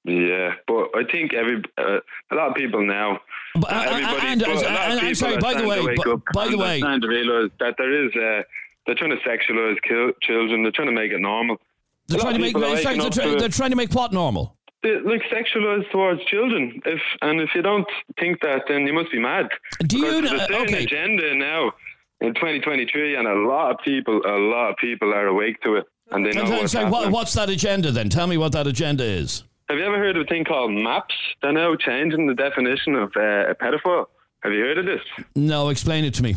[0.04, 1.98] Yeah, but I think every uh,
[2.30, 3.20] a lot of people now.
[3.54, 5.94] But, uh, everybody, and- but a lot of and- and- people sorry, by the way,
[5.96, 8.42] but- by the way- they're to realise that there is uh,
[8.86, 10.62] they're trying to sexualize kill, children.
[10.62, 11.60] They're trying to make it normal.
[12.08, 14.56] They're trying to make sorry, they're, try- they're trying to make what normal.
[14.84, 16.80] Like sexualized towards children.
[16.84, 17.86] If and if you don't
[18.18, 19.48] think that, then you must be mad.
[19.80, 20.84] Do you Because know- there's a certain okay.
[20.84, 21.72] agenda now
[22.20, 25.84] in 2023, and a lot of people, a lot of people are awake to it,
[26.10, 28.08] and they know what's sorry, what, what's that agenda then?
[28.08, 29.44] Tell me what that agenda is.
[29.68, 31.14] Have you ever heard of a thing called MAPS?
[31.42, 34.06] They're now changing the definition of uh, a pedophile.
[34.42, 35.00] Have you heard of this?
[35.34, 36.36] No, explain it to me.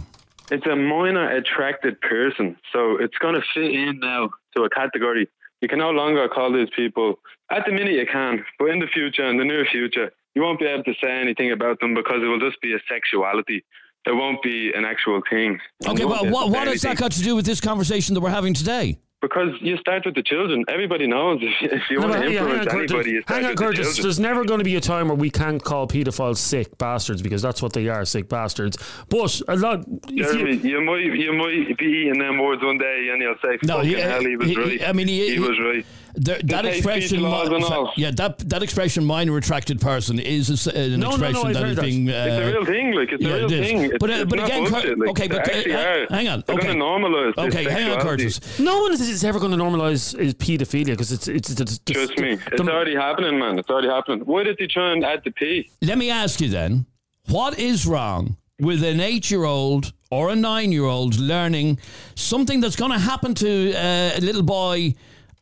[0.49, 2.55] It's a minor attracted person.
[2.71, 5.27] So it's going to fit in now to a category.
[5.61, 7.19] You can no longer call these people,
[7.51, 10.59] at the minute you can, but in the future, in the near future, you won't
[10.59, 13.63] be able to say anything about them because it will just be a sexuality.
[14.05, 15.59] It won't be an actual thing.
[15.85, 18.13] Okay, You won't well, what, to what has that got to do with this conversation
[18.15, 18.99] that we're having today?
[19.19, 20.63] Because you start with the children.
[20.69, 22.91] Everybody knows if, if you No, want but to hang on, influence Curtis.
[22.91, 23.85] anybody, you start Hang on, with the Curtis.
[23.87, 24.03] children.
[24.03, 27.41] There's never going to be a time where we can't call paedophiles sick bastards because
[27.41, 28.77] that's what they are, sick bastards.
[29.09, 29.85] But uh, a lot.
[30.07, 33.57] Jeremy, you, you, might you might be eating them words one day and you'll say,
[33.63, 35.83] No, "Fucking he- hell, he was he- right." I mean, he- he- was right.
[36.15, 37.93] There, that expression, speech laws and all.
[37.95, 41.47] yeah, that that expression, minor attracted person, is a s an No, no, no, expression
[41.47, 42.09] I've that heard is being.
[42.09, 43.67] Uh, It's a real thing, like it's yeah, a real it is.
[43.67, 43.77] thing.
[43.83, 44.99] It's, But, uh, it's but not again, Cur- bullshit.
[44.99, 46.07] like, okay, but, uh, actually uh, are.
[46.09, 46.65] hang on, okay.
[46.67, 47.99] going normalise Okay, hang on.
[48.01, 48.59] Curtis.
[48.59, 51.79] no one is, is ever going to normalise is paedophilia because it's it's, it's, it's
[51.85, 53.59] Trust me, it's the- already happening, man.
[53.59, 54.19] It's already happening.
[54.25, 55.69] Why did they try and add the P?
[55.81, 56.85] Let me ask you then,
[57.27, 61.77] what is wrong with an eight-year-old or a nine-year-old learning
[62.15, 64.95] something that's going to happen to uh, a little boy?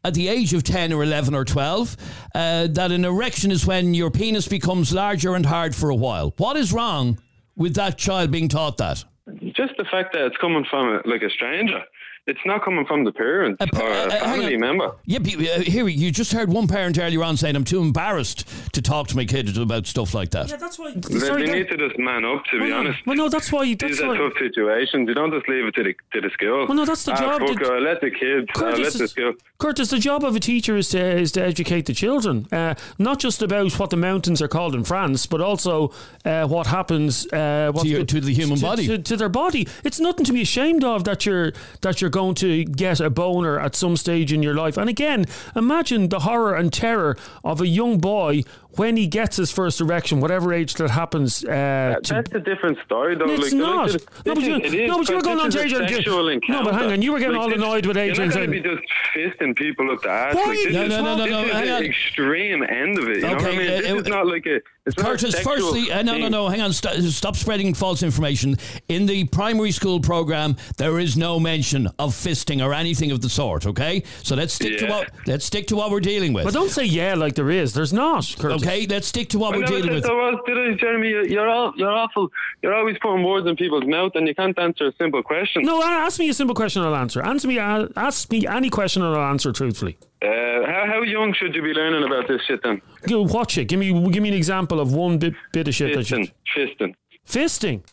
[0.05, 1.97] At the age of 10 or 11 or 12,
[2.35, 6.31] uh, that an erection is when your penis becomes larger and hard for a while.
[6.37, 7.17] What is wrong
[7.55, 9.03] with that child being taught that?
[9.41, 11.81] Just the fact that it's coming from a, like a stranger.
[12.27, 14.91] It's not coming from the parents Uh, or uh, a family member.
[15.05, 18.47] Yeah, but, uh, here you just heard one parent earlier on saying, "I'm too embarrassed
[18.73, 20.93] to talk to my kids about stuff like that." Yeah, that's why.
[20.95, 22.99] They, sorry, they need to just man up, to well, be no, honest.
[23.05, 23.75] Well, no, that's why.
[23.75, 24.17] That's These are why.
[24.17, 25.07] tough situations.
[25.07, 26.65] You don't just leave it to the to the school.
[26.67, 27.41] Well, no, that's the ah, job.
[27.47, 28.47] Fuck, The- uh, let the kids.
[28.55, 29.33] Uh, let Curtis, the school.
[29.59, 33.19] Curtis, the job of a teacher is to is to educate the children, uh, not
[33.19, 35.93] just about what the mountains are called in France, but also
[36.25, 38.87] uh, what happens uh, what To your- to the human to- body.
[38.87, 39.67] to, to their body.
[39.83, 43.59] It's nothing to be ashamed of that you're that you're going to get a boner
[43.59, 44.77] at some stage in your life.
[44.77, 48.43] And again, imagine the horror and terror of a young boy
[48.77, 51.43] when he gets his first erection, whatever age that happens.
[51.43, 53.25] Uh, to, That's a different story, though.
[53.29, 53.91] it's like, not.
[53.91, 56.41] This, no, but you, is, no, but you were going on this to Adrian.
[56.47, 57.01] No, but hang on.
[57.01, 58.83] You were getting Like, all annoyed with You're Adrian not going to be just
[59.15, 60.35] fisting people up the ass.
[60.35, 60.45] Why?
[60.45, 63.17] Like, this No, is, no, no, no, this no, is the extreme end of it.
[63.17, 63.67] You know what I Okay, mean?
[63.67, 64.59] This uh, is not like a.
[64.87, 68.55] It's Curtis, firstly, uh, no, no, no, hang on, st- stop spreading false information.
[68.87, 73.27] In the primary school program, there is no mention of fisting or anything of the
[73.27, 73.65] sort.
[73.65, 76.43] Okay, so let's stick to what let's stick to what we're dealing with.
[76.43, 77.73] But don't say yeah like there is.
[77.73, 78.31] There's not.
[78.37, 78.61] Curtis.
[78.65, 80.03] Okay, let's stick to what I we're dealing with.
[80.03, 81.09] there was, did I, Jeremy?
[81.09, 82.29] You- You're all, you're awful.
[82.61, 85.63] You're always putting words in people's mouth, and you can't answer a simple question.
[85.63, 86.81] No, ask me a simple question.
[86.83, 87.21] I'll answer.
[87.23, 87.59] Answer me.
[87.59, 89.97] Ask me any question, and I'll answer truthfully.
[90.21, 90.27] Uh,
[90.65, 92.81] how, how young should you be learning about this shit then?
[93.09, 93.65] Watch it.
[93.65, 93.91] Give me.
[94.09, 96.95] Give me an example of one bit, bit of shit that you Fisting,
[97.27, 97.83] fisting.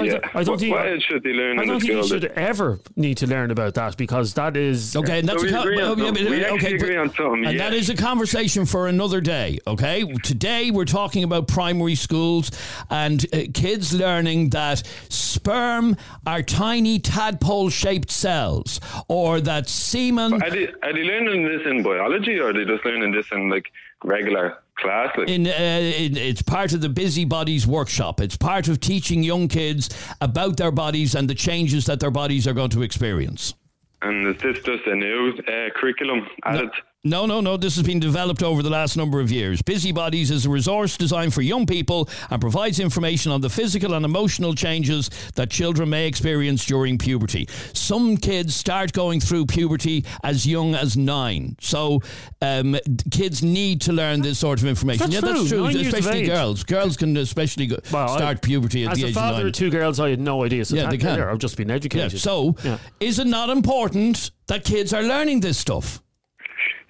[0.00, 0.12] But I, Yeah.
[0.12, 0.74] don't- I don't what, think.
[0.74, 2.20] what age should they learn I don't think you school?
[2.20, 5.52] should ever need to learn about that because that is Okay, and that's So we
[5.54, 6.24] a agree on oh, yeah, something.
[6.24, 7.68] but- okay, agree but- on something, and yeah.
[7.70, 9.58] that is a conversation for another day.
[9.66, 12.50] Okay, today we're talking about primary schools
[12.90, 20.42] and uh, kids learning that sperm are tiny tadpole-shaped cells, or that semen.
[20.42, 23.48] Are they, are they learning this in biology, or are they just learning this in
[23.50, 23.70] like
[24.04, 25.16] regular class?
[25.26, 28.20] In, uh, in, it's part of the Busy Bodies workshop.
[28.20, 32.46] It's part of teaching young kids about their bodies and the changes that their bodies
[32.46, 33.54] are going to experience.
[34.02, 36.70] and is this just a new uh, curriculum added?
[37.08, 37.56] No, no, no.
[37.56, 39.62] This has been developed over the last number of years.
[39.62, 43.94] Busy Bodies is a resource designed for young people and provides information on the physical
[43.94, 47.48] and emotional changes that children may experience during puberty.
[47.74, 51.56] Some kids start going through puberty as young as nine.
[51.60, 52.02] So
[52.42, 52.76] um,
[53.12, 55.08] kids need to learn this sort of information.
[55.10, 55.48] That's yeah, that's true.
[55.48, 55.64] true.
[55.64, 56.64] Nine years of especially girls.
[56.64, 59.24] Girls can especially go, Well, I- start puberty at the age of nine.
[59.24, 60.64] As father of two girls, I had no idea.
[60.64, 61.20] So Yeah, they can.
[61.20, 62.20] I've just been Yeah, educated.
[62.20, 62.78] so, Yeah.
[62.98, 66.02] is it not important that kids are learning this stuff?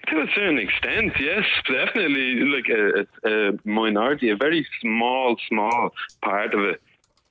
[0.09, 2.35] To a certain extent, yes, definitely.
[2.35, 5.89] Like a, a, minority, a very small, small
[6.21, 6.81] part of it.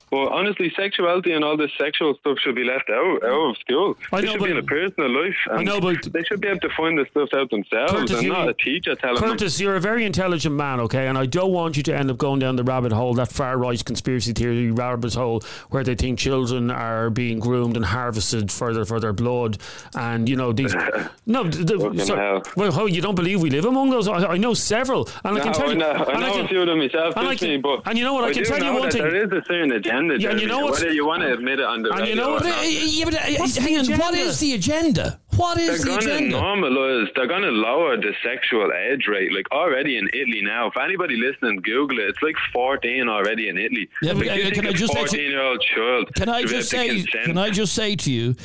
[0.09, 3.97] But honestly, sexuality and all this sexual stuff should be left out, out of school.
[4.13, 5.35] I It know, should be in a personal life.
[5.49, 8.19] And I know, but- they should be able to find this stuff out themselves Curtis,
[8.19, 9.29] and not a teacher telling them.
[9.31, 11.07] Curtis, you're a very intelligent man, okay?
[11.07, 13.57] And I don't want you to end up going down the rabbit hole, that far
[13.57, 15.41] right conspiracy theory rabbit hole,
[15.71, 19.57] where they think children are being groomed and harvested for their for their blood,
[19.95, 20.73] and you know these.
[21.25, 22.43] no, the, the- Fucking so- hell.
[22.55, 24.07] well, how you don't believe we live among those?
[24.07, 25.77] I, I know several, and I can No, tell I you.
[25.79, 28.05] know, I know can- a few of them myself, and I can- me, and you
[28.05, 28.23] know what?
[28.23, 29.01] I, can do tell you one thing.
[29.01, 31.59] There is a certain agenda, Yeah, and you know what's- whether you want to admit
[31.59, 32.65] it on the And you radio know or what- not.
[32.71, 33.85] Yeah, but uh, What's the hang on.
[33.97, 34.29] What agenda?
[34.29, 35.19] is the agenda?
[35.35, 36.37] What is They're the going to agenda?
[36.37, 39.31] normalise, they're going to lower the sexual age rate.
[39.33, 43.57] Like already in Italy now, if anybody listening, Google it, it's like 14 already in
[43.57, 43.87] Italy.
[44.01, 46.09] Yeah, like, but, you uh, think can I a just say 14 year old child
[46.15, 46.87] Can I just say?
[46.87, 47.25] consent?
[47.25, 48.35] Can I just say to you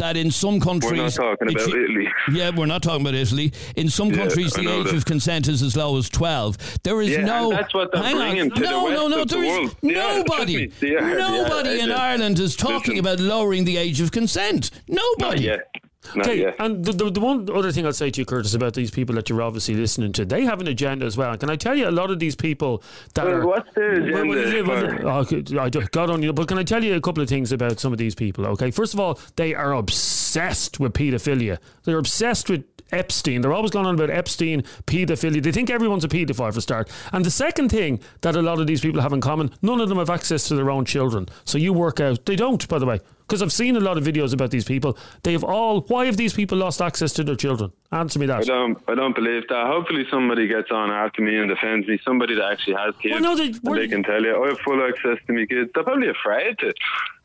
[0.00, 2.08] that in some countries, We're not talking about Italy.
[2.32, 3.52] Yeah, we're not talking about Italy.
[3.76, 4.94] In some Yeah, countries, the age that.
[4.94, 6.58] of consent is as low as twelve.
[6.82, 7.50] There is Yeah, no.
[7.50, 8.12] that's what they're on.
[8.16, 9.22] bringing to the no, west no, no.
[9.22, 9.76] of the There is world.
[9.82, 10.56] Yeah, nobody.
[10.56, 11.90] me, they are, they are, nobody in.
[11.92, 12.98] Ireland is talking Listen.
[12.98, 14.70] about lowering the age of consent.
[14.88, 15.44] Not Nobody.
[15.44, 15.69] yet.
[16.14, 16.56] Not Okay, yet.
[16.58, 19.14] and the, the, the one other thing I'd say to you, Curtis, about these people
[19.16, 21.36] that you're obviously listening to, they have an agenda as well.
[21.36, 22.82] Can I tell you, a lot of these people
[23.14, 23.46] that Well, are.
[23.46, 26.82] what's their Well, well, well, oh, okay, I don't- God only, but can I tell
[26.82, 28.46] you a couple of things about some of these people?
[28.46, 31.58] Okay, first of all, they are obsessed with paedophilia.
[31.84, 33.40] They're obsessed with Epstein.
[33.42, 35.42] They're always going on about Epstein, paedophilia.
[35.42, 36.88] They think everyone's a paedophile for a start.
[37.12, 39.88] And the second thing that a lot of these people have in common, none of
[39.88, 41.28] them have access to their own children.
[41.44, 42.24] So you work out.
[42.26, 43.00] They don't, by the way.
[43.30, 44.98] Because I've seen a lot of videos about these people.
[45.22, 45.82] They have all.
[45.82, 47.70] Why have these people lost access to their children?
[47.92, 48.34] Answer me that.
[48.34, 48.46] I that.
[48.46, 48.78] don't.
[48.88, 49.66] I don't believe that.
[49.68, 52.00] Hopefully, somebody gets on after me and defends me.
[52.04, 53.12] Somebody that actually has kids.
[53.12, 55.70] Well, no, they- and they can tell you, I have full access to my kids.
[55.72, 56.72] They're probably afraid to,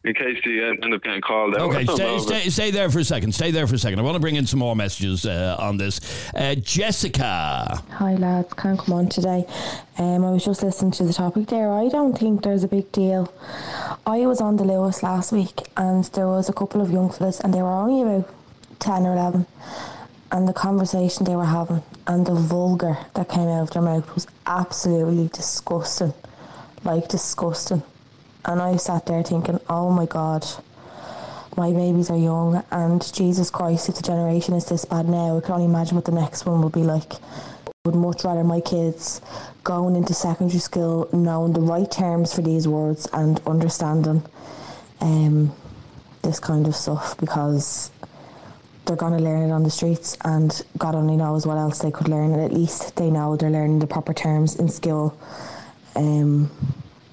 [0.04, 1.62] in case they end up getting called out.
[1.62, 3.32] Okay, stay, stay, stay there for a second.
[3.34, 3.98] Stay there for a second.
[3.98, 6.02] I want to bring in some more messages uh, on this.
[6.36, 7.82] Uh, Jessica.
[7.90, 9.44] Hi lads, can't come on today.
[9.98, 11.72] Um, I was just listening to the topic there.
[11.72, 13.32] I don't think there's a big deal.
[14.08, 17.40] I was on the Luas last week and there was a couple of young fellas
[17.40, 18.32] and they were only about
[18.78, 19.48] 10 or 11
[20.32, 24.14] and the conversation they were having and the vulgar that came out of their mouth
[24.14, 26.14] was absolutely disgusting.
[26.84, 27.82] Like disgusting.
[28.46, 30.46] And I sat there thinking, oh my god,
[31.58, 35.42] my babies are young and Jesus Christ, if the generation is this bad now, I
[35.42, 37.14] can only imagine what the next one will be like.
[37.86, 39.22] Would much rather my kids
[39.64, 44.24] going into secondary school knowing the right terms for these words and understanding
[45.02, 45.56] um,
[46.24, 47.92] this kind of stuff because
[48.86, 51.92] they're going to learn it on the streets and God only knows what else they
[51.92, 55.18] could learn at least they know they're learning the proper terms in school.
[55.96, 56.50] Um,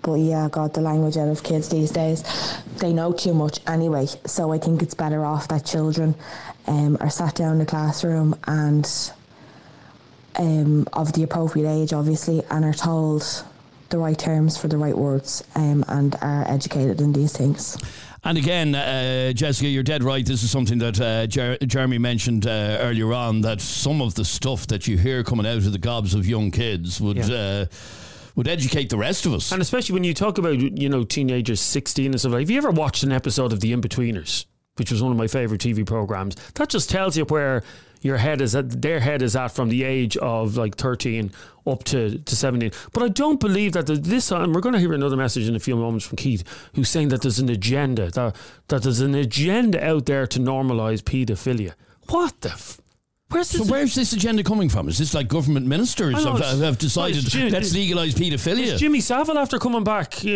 [0.03, 2.25] but yeah, God, the language out of kids these days,
[2.79, 4.07] they know too much anyway.
[4.27, 6.15] So I think it's better off that children
[6.67, 8.85] um, are sat down in the classroom and
[10.37, 13.45] um, of the appropriate age, obviously, and are told
[13.91, 17.77] the right terms for the right words um, and are educated in these things.
[18.25, 20.25] And again, uh, Jessica, you're dead right.
[20.25, 24.25] This is something that uh, Jer- Jeremy mentioned uh, earlier on that some of the
[24.25, 27.17] stuff that you hear coming out of the gobs of young kids would.
[27.17, 27.35] Yeah.
[27.35, 27.67] Uh,
[28.35, 29.53] would educate the rest of us.
[29.53, 32.57] And especially when you talk about, you know, teenagers 16 and stuff like Have you
[32.57, 36.37] ever watched an episode of The Inbetweeners, which was one of my favourite TV programmes?
[36.55, 37.63] That just tells you where
[38.03, 41.33] your head is at, their head is at from the age of like 13
[41.67, 42.71] up to, to 17.
[42.93, 45.57] But I don't believe that the, this, and we're going to hear another message in
[45.57, 48.37] a few moments from Keith, who's saying that there's an agenda, that,
[48.69, 51.75] that there's an agenda out there to normalise paedophilia.
[52.09, 52.82] What the f-
[53.33, 53.71] Where's So this?
[53.71, 54.89] where's this agenda coming from?
[54.89, 58.75] Is this like government ministers know, have, have decided it's Jim- let's legalise paedophilia?
[58.75, 60.33] Is Jimmy Savile after coming back i- i-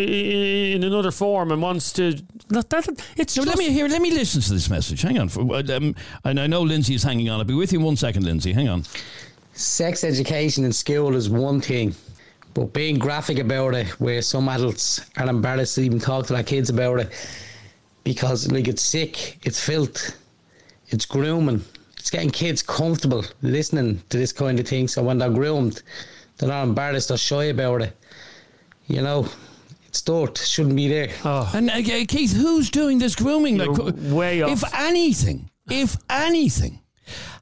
[0.75, 2.15] in another form and wants to?
[2.49, 3.87] That, that, it's So just, let me hear.
[3.89, 5.03] Let me listen to this message.
[5.03, 7.39] Hang on, for, um, and I know Lindsay is hanging on.
[7.39, 8.53] I'll be with you in one second, Lindsay.
[8.53, 8.85] Hang on.
[9.53, 11.95] sex education in school is one thing,
[12.55, 16.43] but being graphic about it, where some adults are embarrassed to even talk to their
[16.43, 17.11] kids about it,
[18.05, 20.17] because like it's sick, it's filth,
[20.89, 21.63] it's grooming,
[22.07, 24.87] it's getting kids comfortable listening to this kind of thing.
[24.87, 25.83] So when they're groomed,
[26.39, 27.97] they're not embarrassed or shy about it.
[28.87, 29.27] You know,
[29.89, 31.09] it's dirt, shouldn't be there.
[31.53, 33.57] And uh, Keith, who's doing this grooming?
[33.57, 34.53] You're Like, way off.
[34.53, 36.79] If anything, if anything,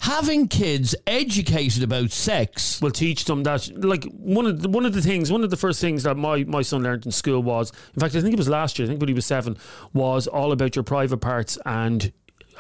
[0.01, 2.81] having kids educated about sex.
[2.81, 5.59] will teach them that like one of the, one of the things one of the
[5.59, 8.39] first things that my, my son learned in school was in fact I think it
[8.39, 9.57] was last year I think when he was seven
[9.95, 12.13] was all about your private parts and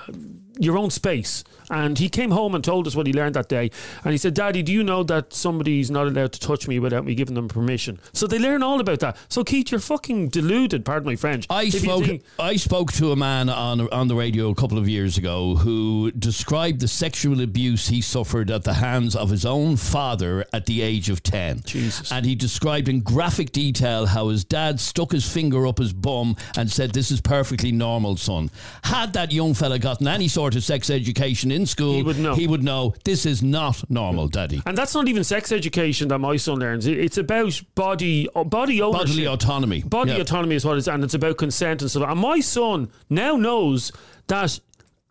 [0.08, 0.12] uh,
[0.58, 3.70] your own space and he came home and told us what he learned that day
[4.04, 7.04] and he said daddy do you know that somebody's not allowed to touch me without
[7.04, 10.84] me giving them permission so they learn all about that so Keith you're fucking deluded
[10.84, 12.04] pardon my French I If spoke.
[12.04, 15.56] think- I spoke to a man on on the radio a couple of years ago
[15.56, 20.66] who described the sexual abuse he suffered at the hands of his own father at
[20.66, 21.62] the age of ten.
[21.64, 22.12] Jesus.
[22.12, 26.36] And he described in graphic detail how his dad stuck his finger up his bum
[26.58, 28.50] and said, "This is perfectly normal, son."
[28.82, 32.34] Had that young fella gotten any sort of sex education in school, He would know.
[32.34, 34.60] He would know this is not normal, daddy.
[34.66, 38.82] and that's not even sex education that my son learns it's about body uh, body
[38.82, 39.82] ownership Bodily autonomy.
[39.82, 42.08] Body autonomy is what it's, and it's about consent and stuff.
[42.08, 43.90] And my son now knows
[44.26, 44.60] that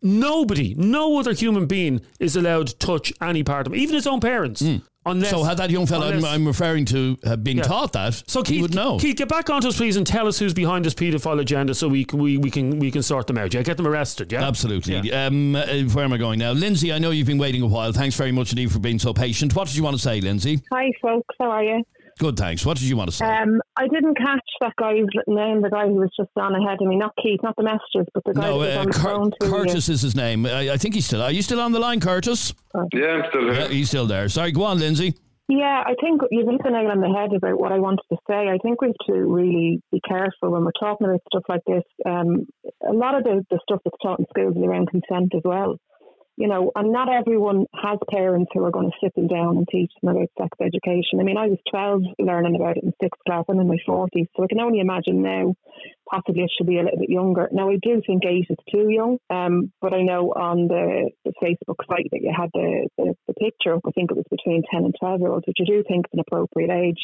[0.02, 4.06] nobody, no other human being is allowed to touch any part of him, even his
[4.08, 4.62] own parents.
[5.06, 5.32] Unless.
[5.32, 7.63] So had that young fella I'm, I'm referring to have been Yeah.
[7.63, 8.98] taught that, so he would know.
[9.00, 11.88] Keith, get back onto us, please, and tell us who's behind this paedophile agenda, so
[11.89, 13.54] we can we, we can we can sort them out.
[13.54, 14.32] Yeah, get them arrested.
[14.32, 14.96] Yeah, Absolutely.
[15.00, 15.26] Yeah.
[15.26, 16.52] Um, uh, where am I going now?
[16.54, 17.92] Lindsay, I know you've been waiting a while.
[17.92, 19.56] Thanks very much indeed for being so patient.
[19.56, 20.62] What did you want to say, Lindsay?
[20.72, 21.36] Hi, folks.
[21.39, 21.84] How are you?
[22.19, 22.65] Good, thanks.
[22.65, 23.26] What did you want to say?
[23.26, 26.88] Um, I didn't catch that guy's name, the guy who was just on ahead of
[26.88, 26.95] me.
[26.95, 29.02] Not Keith, not the messages, but the guy no, that was uh, on the Cur-
[29.02, 30.45] phone to Curtis is his name.
[30.45, 31.21] I, I think he's still.
[31.21, 32.54] Are you still on the line, Curtis?
[32.93, 33.54] Yeah, I'm still here.
[33.54, 34.30] Yeah, he's still there.
[34.30, 35.15] Sorry, go on, Lindsay.
[35.49, 38.17] Yeah, I think you've hit the nail on the head about what I wanted to
[38.30, 38.47] say.
[38.47, 41.84] I think we have to really be careful when we're talking about stuff like this.
[42.06, 42.47] Um,
[42.88, 45.78] a lot of the, the stuff that's taught in schools is around consent as well.
[46.36, 49.67] You know, and not everyone has parents who are going to sit them down and
[49.67, 51.19] teach them about sex education.
[51.19, 53.46] I mean, I was 12 learning about it in sixth class.
[53.48, 55.54] I'm in my 40s, so I can only imagine now
[56.10, 57.50] possibly it should be a little bit younger.
[57.52, 61.34] Now, I do think eight is too young, um, but I know on the, the
[61.41, 64.86] Facebook site that you had the, the, the picture I think it was between 10
[64.86, 67.02] and 12 year olds, which I do think is an appropriate age.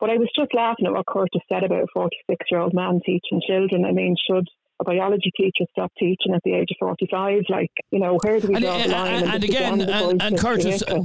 [0.00, 3.00] But I was just laughing at what Curtis said about a 46 year old man
[3.04, 3.84] teaching children.
[3.84, 4.48] I mean, should
[4.80, 7.42] a biology teacher stop teaching at the age of 45?
[7.48, 9.14] Like, you know, where do we And, draw the and, line?
[9.24, 11.00] and, and again, and, and Curtis, uh,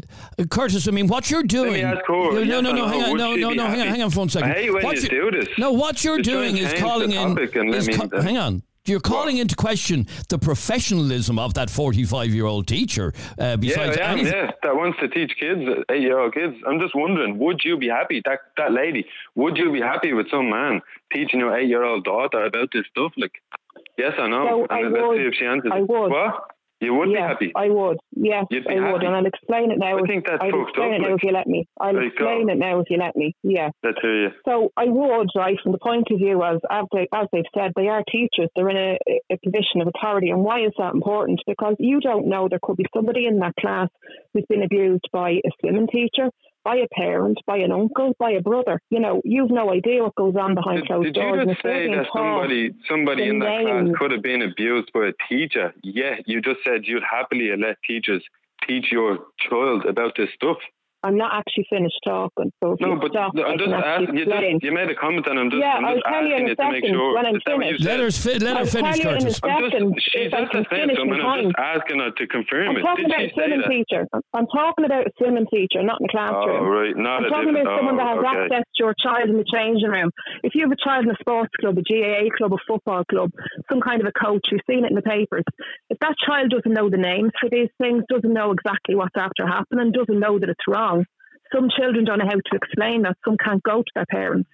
[0.50, 0.88] Curtis.
[0.88, 1.84] I mean, what you're doing?
[1.84, 2.74] ask her, no, no, no, no.
[2.74, 3.66] no, Hang on, no, no, no.
[3.68, 4.52] Hang on, hang on for one second.
[4.52, 5.48] I hate when What you you- do this.
[5.58, 7.36] No, what you're Just doing is calling in.
[7.36, 8.64] topic and let is ca- hang on.
[8.88, 13.14] You're calling into question the professionalism of that 45 year old teacher.
[13.40, 14.18] Uh, Yeah, besides I am.
[14.20, 16.56] Yeah, that wants to teach kids, eight-year-old kids.
[16.68, 18.22] I'm just wondering, would you be happy?
[18.26, 20.82] That that lady, would you be happy with some man
[21.14, 23.12] teaching your eight-year-old daughter about this stuff?
[23.18, 23.34] Like,
[23.98, 24.48] yes or no?
[24.48, 25.18] So and I let's would.
[25.18, 25.72] see if she answers.
[25.74, 26.10] I would.
[26.12, 26.52] What?
[26.80, 27.52] You would yes, be happy.
[27.56, 27.98] I would.
[28.16, 29.98] Yes, You'd be I would, and I'll explain it now.
[29.98, 31.18] I if- think that's I'll explain it now like.
[31.18, 31.68] if you let me.
[31.80, 32.00] I'll go.
[32.02, 33.36] explain it now if you let me.
[33.42, 33.70] Yeah.
[33.84, 34.30] Let's hear you.
[34.46, 37.72] So I would, right, from the point of view as as, they, as they've said,
[37.76, 38.50] they are teachers.
[38.56, 38.98] They're in a,
[39.32, 41.42] a position of authority, and why is that important?
[41.48, 43.90] Because you don't know there could be somebody in that class
[44.34, 46.30] who's been abused by a swimming teacher,
[46.68, 48.82] by a parent, by an uncle, by a brother.
[48.90, 51.40] You know, you've no idea what goes on behind Did, closed did you doors.
[51.40, 55.14] and just say that somebody somebody in that class could have been abused by a
[55.30, 55.74] teacher?
[55.82, 58.22] Yeah, you just said you'd happily let teachers
[58.68, 60.58] teach your child about this stuff.
[61.04, 62.52] I'm not actually finished talking.
[62.64, 64.18] So if No, you but stop, I I'm just asking.
[64.18, 66.34] You, just, you made a comment and I'm just, Yeah, I'm I'll just tell you
[66.34, 67.14] asking in a you to make second sure.
[67.16, 67.86] when I'm Is that what you finished.
[67.86, 69.40] Let her, fi- let her I'll finish, tell you in a Curtis.
[69.44, 72.24] I'm just, she's if I at finish sentence my and I'm just asking her to
[72.28, 72.82] confirm I'm it.
[72.82, 73.70] talking Did about she a swimming that?
[73.70, 74.02] teacher.
[74.14, 76.62] I'm- I'm talking about a swimming teacher, not in the classroom.
[76.62, 76.96] Oh, right.
[76.98, 77.68] Not I'm a talking different.
[77.68, 78.42] about someone that oh, has oh, okay.
[78.58, 80.10] access to your child in the changing room.
[80.44, 83.30] If you have a child in a sports club, a GAA club, a football club,
[83.70, 85.46] some kind of a coach, you've seen it in the papers.
[85.90, 89.46] If that child doesn't know the names for these things, doesn't know exactly what's after
[89.46, 90.87] happening, doesn't know that it's wrong,
[91.54, 93.18] some children don't know how to explain that.
[93.26, 94.50] Some can't go to their parents.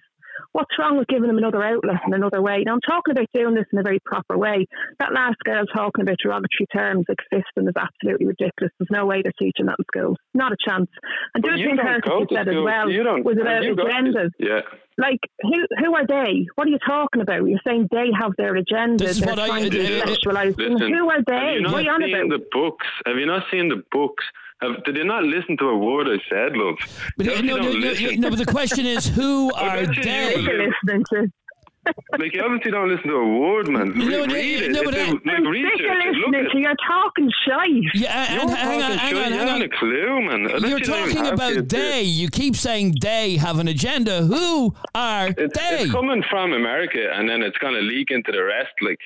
[0.52, 2.62] What's wrong with giving them another outlet and another way?
[2.64, 4.66] Now, I'm talking about doing this in a very proper way.
[5.00, 8.72] That last girl talking about derogatory terms like fisting is absolutely ridiculous.
[8.78, 10.16] There's no way they're teaching that in schools.
[10.32, 10.88] Not a chance.
[11.34, 12.64] And But the other you thing don't Curtis go had to said as school.
[12.64, 13.24] well You don't.
[13.24, 14.30] was have about you got to- agendas.
[14.38, 14.60] Yeah.
[14.96, 16.46] Like, who who are they?
[16.54, 17.42] What are you talking about?
[17.46, 18.98] You're saying they have their agendas.
[18.98, 20.56] This is They're what I- trying to uh, sexualize.
[20.56, 20.72] them.
[20.74, 21.52] Listen, Who are Have they?
[21.54, 22.28] you not What are you on seen about?
[22.38, 22.86] the books?
[23.06, 24.24] Have you not seen the books?
[24.72, 26.76] Have, did you not listen to a word I said, love?
[27.16, 30.36] But, You uh, no, no, no, no, but the question is, who are they?
[30.36, 31.32] listening to.
[32.18, 33.88] Like you obviously don't listen to a word, man.
[33.94, 34.72] You know, Read, no, read it.
[34.72, 36.16] no, but, It's uh, like I'm research sick of it.
[36.16, 37.70] Look listening at to you talking shite.
[37.94, 39.18] Yeah, You're and, hang on, talking hang shit.
[39.26, 39.62] on, You hang haven't on.
[39.62, 40.46] a clue, man.
[40.46, 41.80] I bet You're you don't even talking have about kids yet.
[41.82, 42.02] they.
[42.04, 44.22] You keep saying they have an agenda.
[44.22, 45.82] Who are It's, they?
[45.82, 48.72] it's coming from America, and then it's gonna leak into the rest.
[48.80, 48.98] Like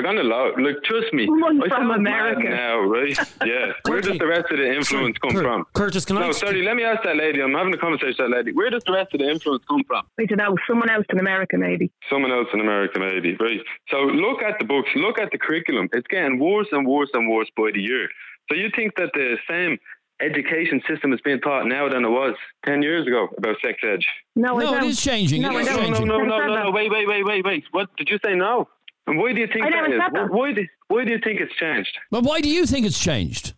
[0.00, 0.52] they're gonna allow.
[0.56, 2.48] Like trust me, Someone I from America.
[2.48, 3.16] now, right?
[3.44, 3.72] Yeah.
[3.86, 5.66] Where does the rest of the influence come Cur- from?
[5.74, 6.62] Curtis, can I No, sorry.
[6.62, 7.40] Let me ask that lady.
[7.42, 8.52] I'm having a conversation with that lady.
[8.52, 10.04] Where does the rest of the influence come from?
[10.20, 10.56] I don't know.
[10.68, 11.90] Someone else in America, maybe.
[12.10, 13.36] Someone else in America, maybe.
[13.40, 13.60] Right.
[13.90, 14.90] So look at the books.
[14.94, 15.88] Look at the curriculum.
[15.92, 18.08] It's getting worse and worse and worse by the year.
[18.48, 19.78] So you think that the same
[20.20, 22.34] education system is being taught now than it was
[22.66, 24.00] ten years ago about sex ed?
[24.34, 25.42] No, I No, it is changing.
[25.42, 25.66] No, It I is.
[25.68, 26.06] No, no, changing.
[26.06, 26.70] no, Never no, no, no.
[26.72, 27.64] Wait, wait, wait, wait, wait.
[27.70, 28.34] What did you say?
[28.34, 28.68] No.
[29.08, 30.30] And why do you think I that never is?
[30.30, 31.96] Why do Why do you think it's changed?
[32.10, 33.54] But why do you think it's changed?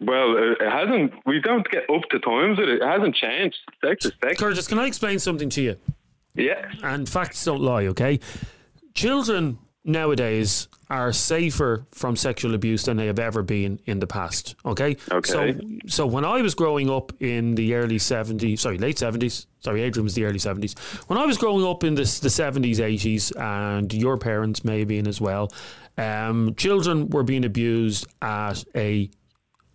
[0.00, 1.12] Well, uh, it hasn't.
[1.24, 2.82] We don't get up to times with it.
[2.82, 3.56] It hasn't changed.
[3.84, 4.38] Sex is sex.
[4.38, 5.76] Curtis, can I explain something to you?
[6.34, 6.68] Yeah.
[6.82, 8.18] And facts don't lie, okay?
[8.94, 9.58] Children
[9.88, 14.96] nowadays are safer from sexual abuse than they have ever been in the past, okay?
[15.10, 15.30] Okay.
[15.30, 19.82] So, so when I was growing up in the early 70s, sorry, late 70s, sorry,
[19.82, 20.78] Adrian was the early 70s.
[21.08, 24.88] When I was growing up in the, the 70s, 80s, and your parents may have
[24.88, 25.52] been as well,
[25.98, 29.10] um, children were being abused at a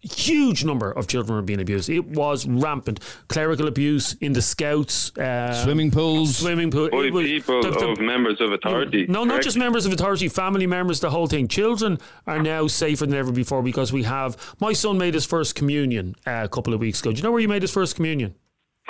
[0.04, 1.90] huge number of children were being abused.
[1.90, 3.00] It was rampant.
[3.30, 6.38] Clerical abuse in the scouts, uh, Swimming pools.
[6.38, 6.88] swimming pool.
[6.88, 9.06] It was- people the- the- of members of authority.
[9.08, 11.48] no, not just members of authority, family members, the whole thing.
[11.48, 11.98] Children
[12.28, 14.36] are now safer than ever before because we have.
[14.60, 17.12] My son made his first communion uh, a couple of weeks ago.
[17.12, 18.36] Do you know where he made his first communion?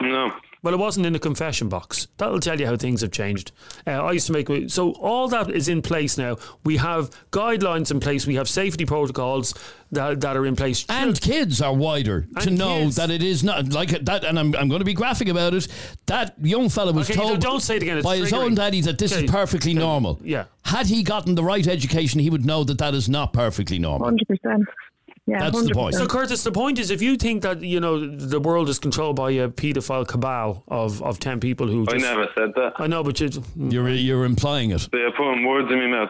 [0.02, 0.32] No.
[0.64, 2.08] Well, it wasn't in the confession box.
[2.18, 3.52] That'll tell you how things have changed.
[3.86, 6.38] Uh, I used to make so all that is in place now.
[6.64, 8.26] We have guidelines in place.
[8.26, 9.54] We have safety protocols
[9.92, 10.86] that, that are in place.
[10.88, 12.96] And kids are wider to And know kids.
[12.96, 14.24] that it is not like that.
[14.24, 15.68] And I'm, I'm going to be graphic about it.
[16.06, 18.80] That young fella was Okay, told don't say it again, it's by his own daddy
[18.82, 20.18] that this Okay, is perfectly normal.
[20.24, 20.46] yeah.
[20.64, 24.06] Had he gotten the right education, he would know that that is not perfectly normal.
[24.08, 24.64] Hundred percent.
[25.26, 25.74] Yeah, That's the 100%.
[25.74, 25.96] point.
[25.96, 29.16] So, Curtis, the point is, if you think that you know the world is controlled
[29.16, 32.74] by a paedophile cabal of, of ten people who I never said that.
[32.78, 34.90] I know, but you, You're you're implying it.
[34.92, 36.10] They are putting words in my mouth.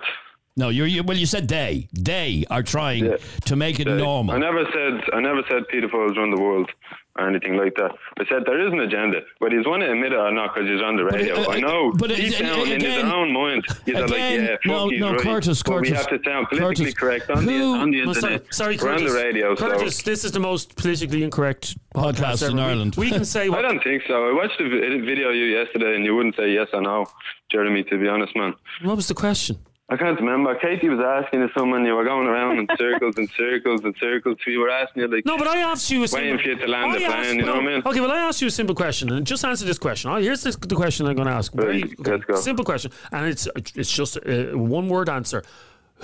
[0.55, 1.17] No, you're you, well.
[1.17, 3.17] You said they they are trying Yeah.
[3.45, 4.35] to make it I normal.
[4.35, 6.69] I never said I never said pedophiles run the world
[7.15, 7.91] or anything like that.
[8.19, 10.69] I said there is an agenda, whether he's want to admit it or not because
[10.69, 11.41] he's on the radio.
[11.41, 14.89] uh, I know, but deep it- down in his own mind, he's like, yeah, no,
[14.89, 15.21] no, right.
[15.21, 18.53] Curtis, but we have to sound politically Curtis, correct on the on the sorry, internet.
[18.53, 19.01] sorry, We're Curtis.
[19.01, 20.09] on the radio, Curtis, so.
[20.11, 22.51] this is the most politically incorrect Podcast ever.
[22.51, 22.95] in Ireland.
[22.95, 24.29] We, can say I don't think so.
[24.29, 27.05] I watched vi- video of you yesterday, and you wouldn't say yes or no,
[27.51, 27.83] Jeremy.
[27.85, 28.53] To be honest, man.
[28.83, 29.57] What was the question?
[29.89, 30.55] I can't remember.
[30.55, 31.85] Katie was asking you someone.
[31.85, 34.37] You were going around in circles and circles and circles.
[34.47, 36.23] We were asking you like, No, but I asked you a simple.
[36.31, 37.81] Waiting for you to land I the asked- plane, you know what I mean?
[37.85, 40.09] Okay, well, I asked you a simple question, and just answer this question.
[40.09, 41.53] Oh, here's this, the question I'm going to ask.
[41.53, 45.43] Very Right, let's simple question, and it's it's just a one word answer.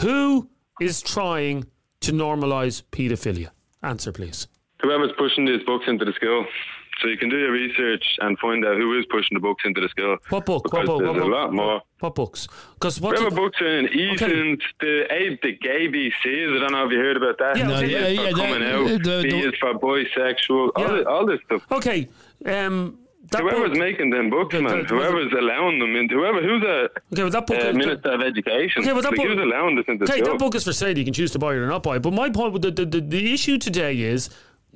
[0.01, 0.49] Who
[0.81, 1.65] is trying
[2.01, 3.49] to normalise paedophilia?
[3.81, 4.47] Answer, please.
[4.81, 6.45] whoever's pushing these books into the school.
[7.01, 9.79] So you can do your research and find out who is pushing the books into
[9.81, 10.17] the school.
[10.29, 10.63] What book?
[10.65, 10.99] What Because book?
[10.99, 11.31] there's What a book?
[11.31, 11.81] lot more.
[11.99, 12.47] What books?
[12.73, 13.15] Because what?
[13.15, 16.55] Whatever books are in Ethan, the A, the gay BCs.
[16.57, 17.57] I don't know if you heard about that.
[17.57, 17.87] Yeah, B okay.
[17.89, 19.03] yeah, yeah, coming the- out.
[19.03, 20.71] the- B is for bisexual.
[20.75, 20.91] All, Yeah.
[20.97, 21.63] this, all this stuff.
[21.71, 22.07] Okay.
[22.45, 22.97] Um,
[23.31, 24.81] that Whoever's book, making them books, Okay, man.
[24.81, 26.89] but- Whoever's allowing them into whoever who's a okay,
[27.23, 27.63] but that book.
[27.63, 28.81] uh, minister of education.
[28.81, 30.31] Okay, but that like, book- who's allowing this into Okay, school?
[30.33, 30.97] that book is for sale.
[30.97, 32.01] You can choose to buy it or not buy it.
[32.01, 34.29] But my point, with the, the, the, the issue today is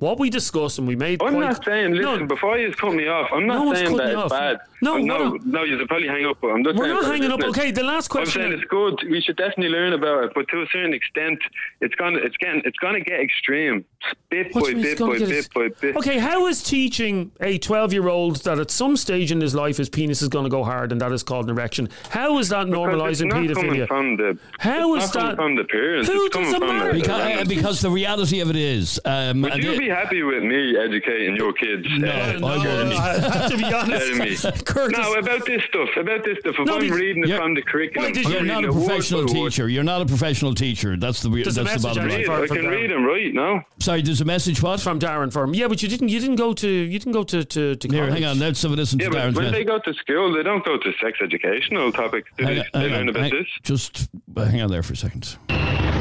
[0.04, 1.22] what we discussed and we made.
[1.24, 3.95] I'm quite- not saying, listen, No, before you cut me off, I'm not one's saying
[3.95, 4.58] that it's bad.
[4.82, 6.38] No, no, no, you should probably hang up.
[6.43, 7.41] I'm just We're not hanging up.
[7.51, 8.41] Okay, the last question.
[8.41, 8.95] I'm saying it's good.
[9.10, 11.39] We should definitely learn about it, but to a certain extent,
[11.80, 13.86] it's gonna, it's getting, it's gonna get extreme.
[14.30, 15.95] Bit What by do you bit by bit by bit.
[15.97, 19.78] Okay, how is teaching a 12 year old that at some stage in his life
[19.78, 21.89] his penis is going to go hard and that is called an erection?
[22.10, 23.88] How is that Because normalising it's not paedophilia?
[23.88, 24.38] from the.
[24.60, 26.10] How it's is not that- from the parents?
[26.10, 26.93] Who it's does it matter?
[26.93, 30.24] the- Because, uh, because the reality of it is, um, Would you it- be happy
[30.24, 31.86] with me educating your kids?
[31.97, 32.93] No, uh, I wouldn't.
[32.93, 34.43] I to be honest.
[34.43, 34.62] Jeremy.
[34.66, 35.89] Curtis, No, about this stuff.
[35.97, 36.56] About this stuff.
[36.60, 38.68] If No, I'm reading it from the curriculum, Why did I'm you- you're not a
[38.68, 39.70] reading it word professional teacher.
[39.70, 40.97] You're not a professional teacher.
[40.97, 42.43] That's the There's a that's the message bottom line.
[42.43, 43.64] I can read them right now.
[43.93, 44.59] Sorry, there's a message.
[44.63, 44.79] What?
[44.81, 45.53] from Darren Firm.
[45.53, 46.09] Yeah, but you didn't.
[46.09, 46.67] You didn't go to.
[46.67, 48.13] You didn't go to to, to Here, college.
[48.15, 48.39] hang on.
[48.39, 50.65] Let's have a listen Yeah, to but Darren's when they go to school, they don't
[50.65, 52.27] go to sex educational topics.
[52.35, 53.47] Do Hang they, on, they hang learn on, about hang- this?
[53.61, 55.37] Just uh, hang on there for a second.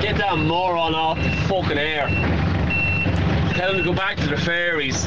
[0.00, 2.06] Get that moron off the fucking air.
[3.56, 5.06] Tell him to go back to the fairies.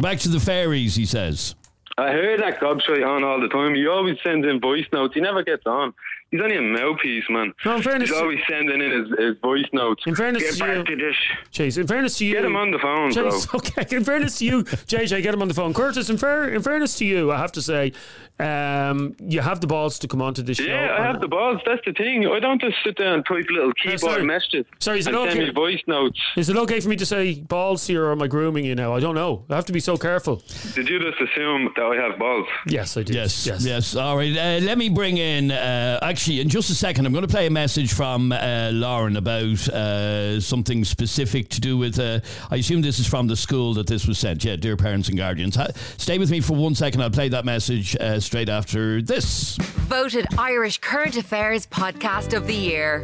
[0.00, 1.56] Back to the fairies, he says.
[1.98, 3.74] I heard that gobshite on all the time.
[3.74, 5.14] He always sends in voice notes.
[5.14, 5.92] He never gets on.
[6.30, 7.52] He's only a mouthpiece, man.
[7.64, 10.04] No, in fairness He's always sending in his, his voice notes.
[10.06, 11.16] In fairness Get to you- to this.
[11.50, 13.30] Chase, in fairness to you, Get him on the phone, bro.
[13.30, 13.96] Chase, okay.
[13.96, 15.74] In fairness to you, JJ, get him on the phone.
[15.74, 17.92] Curtis, in fair, in fairness to you, I have to say,
[18.38, 20.64] um, you have the balls to come onto this show.
[20.64, 21.60] Yeah, I and- have the balls.
[21.66, 22.24] That's the thing.
[22.26, 24.24] I don't just sit there and type little keyboard sorry.
[24.24, 25.48] messages Sorry, is it and send okay?
[25.48, 26.18] me voice notes.
[26.36, 28.94] Is it okay for me to say balls here, or am I grooming you now?
[28.94, 29.44] I don't know.
[29.50, 30.42] I have to be so careful.
[30.76, 32.46] Did you just assume that I have balls?
[32.68, 33.16] Yes, I did.
[33.16, 33.96] Yes, yes, yes.
[33.96, 34.30] All right.
[34.36, 35.50] Uh, let me bring in.
[35.50, 39.16] Uh, actually, in just a second, I'm going to play a message from uh, Lauren
[39.16, 41.98] about uh, something specific to do with.
[41.98, 44.44] Uh, I assume this is from the school that this was sent.
[44.44, 45.56] Yeah, dear parents and guardians.
[45.56, 47.02] Ha- stay with me for one second.
[47.02, 49.56] I'll play that message uh, straight after this.
[49.56, 53.02] Voted Irish Current Affairs Podcast of the Year.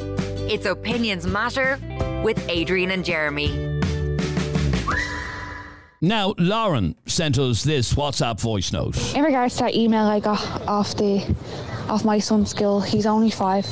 [0.48, 1.78] It's Opinions Matter
[2.22, 3.80] with Adrian and Jeremy.
[6.02, 9.14] Now, Lauren sent us this WhatsApp voice note.
[9.14, 11.34] In regards to that email I got off the
[11.88, 13.66] off my son's school, he's only five,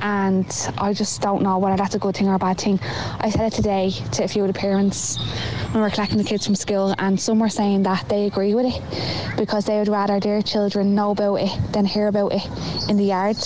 [0.00, 0.46] and
[0.78, 2.80] I just don't know whether that's a good thing or a bad thing.
[3.20, 5.18] I said it today to a few of the parents
[5.66, 8.54] when we were collecting the kids from school, and some were saying that they agree
[8.54, 12.88] with it because they would rather their children know about it than hear about it
[12.88, 13.36] in the yard.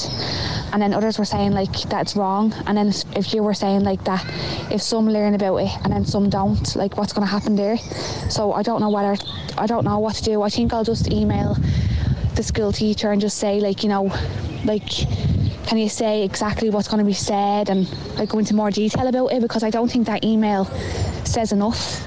[0.72, 2.54] And then others were saying like that's wrong.
[2.66, 4.24] And then if you were saying like that,
[4.72, 7.76] if some learn about it and then some don't, like what's going to happen there?
[8.30, 9.14] So I don't know whether
[9.58, 10.40] I don't know what to do.
[10.40, 11.56] I think I'll just email
[12.34, 14.04] the school teacher and just say like you know,
[14.64, 14.88] like
[15.66, 19.06] can you say exactly what's going to be said and like go into more detail
[19.06, 20.64] about it because I don't think that email
[21.24, 22.06] says enough.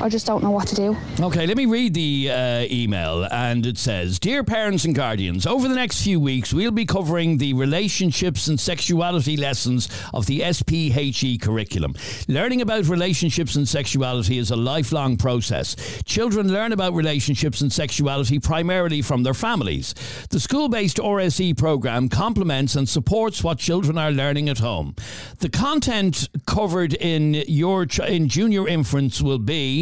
[0.00, 0.96] I just don't know what to do.
[1.20, 3.24] Okay, let me read the uh, email.
[3.30, 7.38] And it says Dear parents and guardians, over the next few weeks, we'll be covering
[7.38, 11.94] the relationships and sexuality lessons of the SPHE curriculum.
[12.28, 15.76] Learning about relationships and sexuality is a lifelong process.
[16.04, 19.94] Children learn about relationships and sexuality primarily from their families.
[20.30, 24.94] The school based RSE program complements and supports what children are learning at home.
[25.38, 29.81] The content covered in your in junior infants will be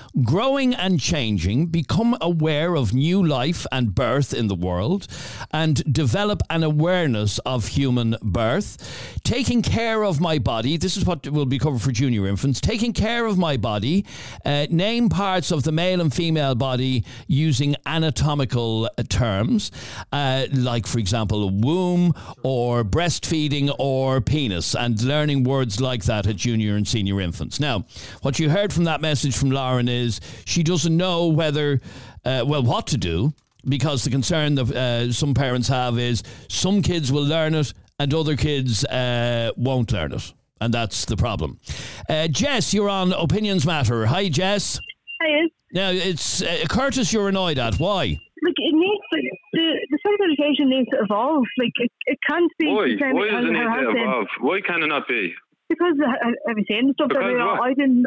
[0.23, 5.07] growing and changing, become aware of new life and birth in the world,
[5.51, 9.19] and develop an awareness of human birth.
[9.23, 12.59] Taking care of my body, this is what will be covered for junior infants.
[12.59, 14.05] Taking care of my body,
[14.45, 19.71] uh, name parts of the male and female body using anatomical terms,
[20.11, 26.35] uh, like, for example, womb or breastfeeding or penis, and learning words like that at
[26.35, 27.59] junior and senior infants.
[27.59, 27.85] Now,
[28.21, 30.00] what you heard from that message from Lauren is
[30.45, 31.81] she doesn't know whether,
[32.25, 33.33] uh, well, what to do
[33.67, 38.13] because the concern that uh, some parents have is some kids will learn it and
[38.13, 40.33] other kids uh, won't learn it.
[40.59, 41.59] And that's the problem.
[42.07, 44.05] Uh, Jess, you're on Opinions Matter.
[44.05, 44.79] Hi, Jess.
[45.21, 45.47] Hi.
[45.73, 47.75] Now, it's uh, Curtis you're annoyed at.
[47.75, 48.19] Why?
[48.43, 49.21] Like it needs to,
[49.53, 51.45] the the sex education needs to evolve.
[51.57, 52.89] Like it, it can't be Why?
[52.89, 54.27] the same Why does as it how need to evolve?
[54.39, 55.33] Why can it not be?
[55.69, 57.61] Because I, I was saying stuff that Because you know, what?
[57.61, 58.05] I didn't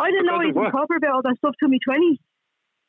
[0.00, 2.18] I didn't know Because was in proper about all that stuff till me twenties.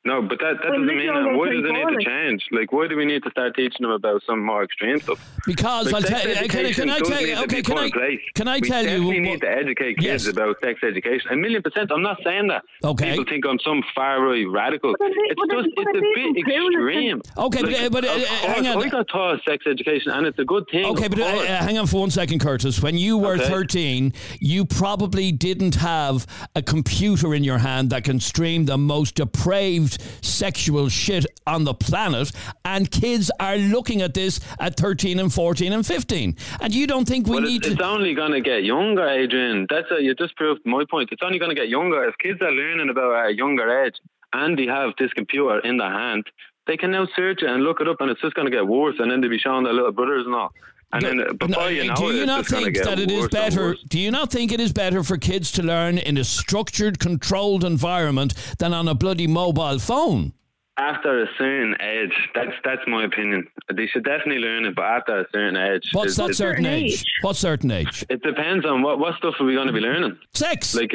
[0.03, 1.37] No, but that, that doesn't mean that.
[1.37, 2.41] Why they're does it need to change?
[2.51, 5.19] Like, why do we need to start teaching them about some more extreme stuff?
[5.45, 7.85] Because like, I'll sex tell- you, can I- can I tell you- okay, can I-
[7.85, 8.19] in place.
[8.33, 10.27] can I we tell you definitely what- need to educate kids Yes.
[10.27, 11.29] about sex education.
[11.31, 11.91] A million percent.
[11.91, 12.63] I'm not saying that.
[12.83, 13.11] Okay.
[13.11, 14.95] People think I'm some far right radical.
[14.99, 17.21] It's but just then- but it's a bit extreme.
[17.37, 18.83] Okay, but, Like, uh, but, uh, of uh, hang on.
[18.83, 20.85] I got taught sex education, and it's a good thing.
[20.85, 22.81] Okay, but uh, uh, hang on for one second, Curtis.
[22.81, 23.47] When you were Okay.
[23.47, 26.25] 13, you probably didn't have
[26.55, 29.90] a computer in your hand that can stream the most depraved
[30.21, 32.31] sexual shit on the planet,
[32.65, 36.35] and kids are looking at this at 13 and 14 and 15.
[36.61, 37.73] And you don't think we Well, need it's, to.
[37.73, 39.67] it's only going to get younger, Adrian.
[39.69, 41.09] That's a, you just proved my point.
[41.11, 42.03] It's only going to get younger.
[42.05, 43.95] If kids are learning about at a younger age
[44.33, 46.25] and they have this computer in their hand,
[46.67, 48.67] they can now search it and look it up, and it's just going to get
[48.67, 48.95] worse.
[48.99, 50.53] And then they'll be showing their little brothers and all.
[50.93, 53.75] And then uh, before you know do you not think that it is better?
[53.87, 57.63] Do you not think it is better for kids to learn in a structured, controlled
[57.63, 60.33] environment than on a bloody mobile phone?
[60.77, 63.47] After a certain age, that's that's my opinion.
[63.73, 65.83] They should definitely learn it, but after a certain age.
[65.91, 67.03] What's that certain age?
[67.21, 68.05] What certain age?
[68.09, 70.17] It depends on what, what stuff are we going to be learning.
[70.33, 70.73] Sex.
[70.73, 70.93] Like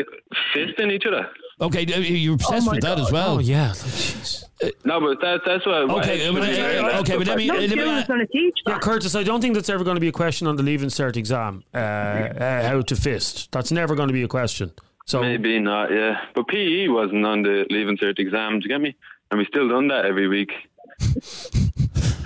[0.55, 1.29] fisting each other.
[1.59, 3.37] Okay, uh, you're obsessed with that as well.
[3.37, 3.73] Oh yeah.
[4.85, 5.89] No, but that, that's what.
[5.89, 8.03] what Okay, it but, should be uh, okay, but let me- No let me- school
[8.17, 10.47] going to teach Yeah, Curtis, I don't think that's ever going to be a question
[10.47, 11.63] on the Leaving Cert exam.
[11.75, 13.53] Uh, uh, how to fist?
[13.53, 14.73] That's never going to be a question.
[15.07, 16.25] So Maybe not, yeah.
[16.35, 18.95] But PE wasn't on the Leaving Cert exam, do you get me?
[19.31, 20.53] And we still done that every week.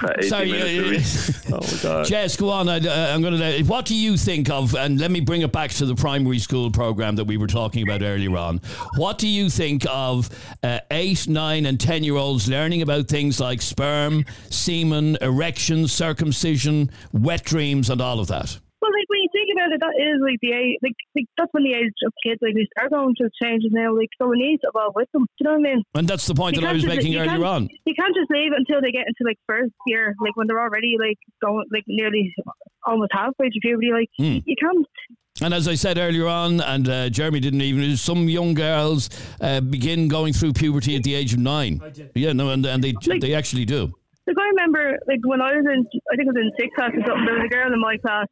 [0.01, 1.62] For 80 Sorry, minutes a uh, week.
[1.62, 2.07] oh God.
[2.07, 2.70] Jess, go on.
[2.70, 3.62] I, uh, I'm going to.
[3.64, 4.74] What do you think of?
[4.74, 7.82] And let me bring it back to the primary school program that we were talking
[7.82, 8.62] about earlier on.
[8.96, 10.30] What do you think of
[10.62, 16.90] uh, eight, nine, and ten year olds learning about things like sperm, semen, erection, circumcision,
[17.12, 18.59] wet dreams, and all of that?
[18.80, 21.49] Well, like when you think about it, that is like the age, like, like that's
[21.57, 23.97] when the age of kids like they start going through changes now.
[23.97, 25.24] Like so, we need to evolve with them.
[25.24, 25.82] Do you know what I mean?
[25.95, 27.68] And that's the point You that I was just- making earlier on.
[27.86, 30.97] You can't just leave until they get into like first year, like when they're already
[31.01, 32.34] like going like nearly
[32.86, 33.91] almost halfway to puberty.
[33.93, 34.38] Like Hmm.
[34.45, 34.86] you can't.
[35.43, 39.09] And as I said earlier on, and uh, Jeremy didn't even, some young girls
[39.41, 41.80] uh, begin going through puberty at the age of nine.
[42.14, 43.91] Yeah, no, and, and they they actually do.
[44.26, 46.91] Like I remember, like when I was in, I think I was in sixth class
[46.95, 47.24] or something.
[47.24, 48.26] There was a girl in my class,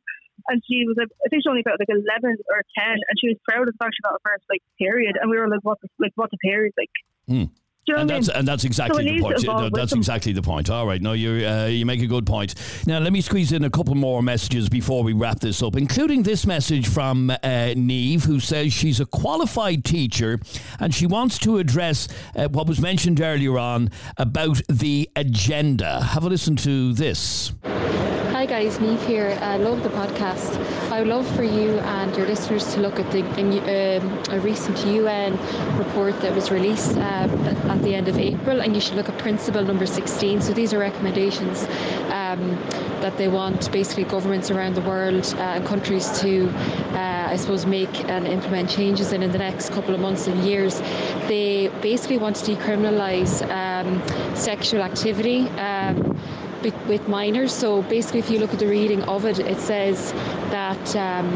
[0.48, 3.36] and she was I think she only got like eleven or ten, and she was
[3.48, 5.78] proud of the fact she got her first like period, and we were like, what,
[5.80, 6.90] the, like what's a period like?
[7.88, 8.36] Do you know and what I that's mean?
[8.36, 9.42] and that's exactly it the point.
[9.46, 10.00] No, that's them.
[10.00, 10.68] exactly the point.
[10.68, 12.54] All right, no, you uh, you make a good point.
[12.86, 16.22] Now let me squeeze in a couple more messages before we wrap this up, including
[16.22, 20.38] this message from uh, Neve, who says she's a qualified teacher
[20.80, 26.02] and she wants to address uh, what was mentioned earlier on about the agenda.
[26.02, 27.52] Have a listen to this.
[28.38, 29.36] Hi guys, Neve here.
[29.42, 30.54] I love the podcast.
[30.92, 34.78] I would love for you and your listeners to look at the um, a recent
[34.86, 35.32] UN
[35.76, 37.30] report that was released um,
[37.68, 40.40] at the end of April, and you should look at principle number 16.
[40.40, 41.64] So these are recommendations
[42.12, 42.56] um,
[43.02, 46.48] that they want basically governments around the world uh, and countries to,
[46.94, 50.44] uh, I suppose, make and implement changes in in the next couple of months and
[50.44, 50.78] years.
[51.26, 54.00] They basically want to decriminalise um,
[54.36, 55.48] sexual activity.
[56.62, 57.52] With- with minors.
[57.52, 60.12] So basically, if you look at the reading of it, it says
[60.50, 61.28] that um,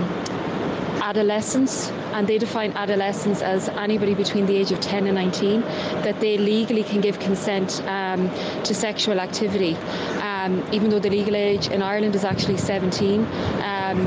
[1.03, 5.61] adolescents, and they define adolescents as anybody between the age of 10 and 19,
[6.03, 8.31] that they legally can give consent um,
[8.64, 9.77] to sexual activity.
[10.23, 13.20] Um, even though the legal age in Ireland is actually 17,
[13.62, 13.99] um,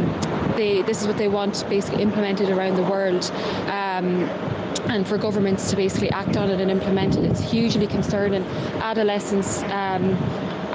[0.56, 3.24] they, this is what they want basically implemented around the world.
[3.68, 4.30] Um,
[4.90, 8.44] and for governments to basically act on it and implement it, it's hugely concerning.
[8.82, 10.16] Adolescents um,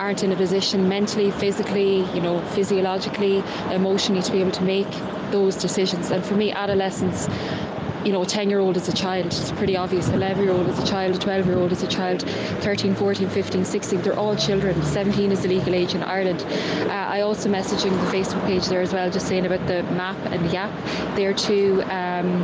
[0.01, 4.91] aren't in a position mentally, physically, you know, physiologically, emotionally to be able to make
[5.31, 6.11] those decisions.
[6.11, 7.29] And for me, adolescents,
[8.05, 10.09] you know, a 10 year old is a child, it's pretty obvious.
[10.09, 13.29] 11 year old is a child, a 12 year old is a child, 13, 14,
[13.29, 14.83] 15, 16, they're all children.
[14.83, 16.43] 17 is the legal age in Ireland.
[16.89, 20.17] Uh, I also messaging the Facebook page there as well, just saying about the MAP
[20.33, 20.71] and the YAP.
[21.15, 22.43] They're two um,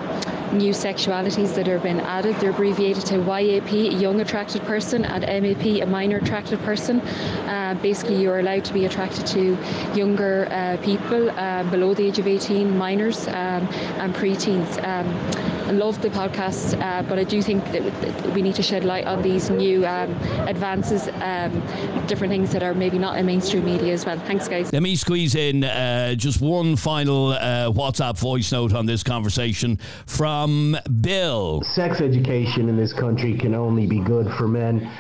[0.53, 2.37] new sexualities that have been added.
[2.37, 7.01] They're abbreviated to YAP, young attracted person, and MAP, a minor attracted person.
[7.01, 9.57] Uh, basically, you're allowed to be attracted to
[9.95, 13.69] younger uh, people uh, below the age of 18, minors, um,
[14.03, 14.83] and preteens.
[14.85, 18.85] Um, love the podcast, uh, but I do think that that we need to shed
[18.85, 20.11] light on these new um,
[20.47, 24.19] advances, um, different things that are maybe not in mainstream media as well.
[24.21, 24.73] Thanks, guys.
[24.73, 29.79] Let me squeeze in uh, just one final uh, WhatsApp voice note on this conversation
[30.07, 31.63] from Bill.
[31.63, 34.91] Sex education in this country can only be good for men.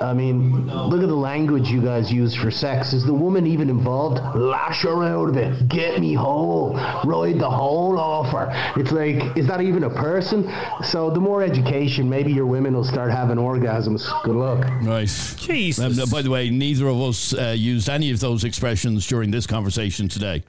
[0.00, 2.92] I mean, look at the language you guys use for sex.
[2.92, 4.20] Is the woman even involved?
[4.36, 5.68] Lash her out of it.
[5.68, 6.74] Get me whole.
[7.04, 8.50] Ride the whole off her.
[8.76, 10.52] It's like, is that even a person?
[10.82, 14.10] So the more education, maybe your women will start having orgasms.
[14.24, 14.66] Good luck.
[14.82, 15.08] Right.
[15.38, 15.98] Jesus.
[15.98, 19.46] Um, by the way, neither of us uh, used any of those expressions during this
[19.46, 20.42] conversation today,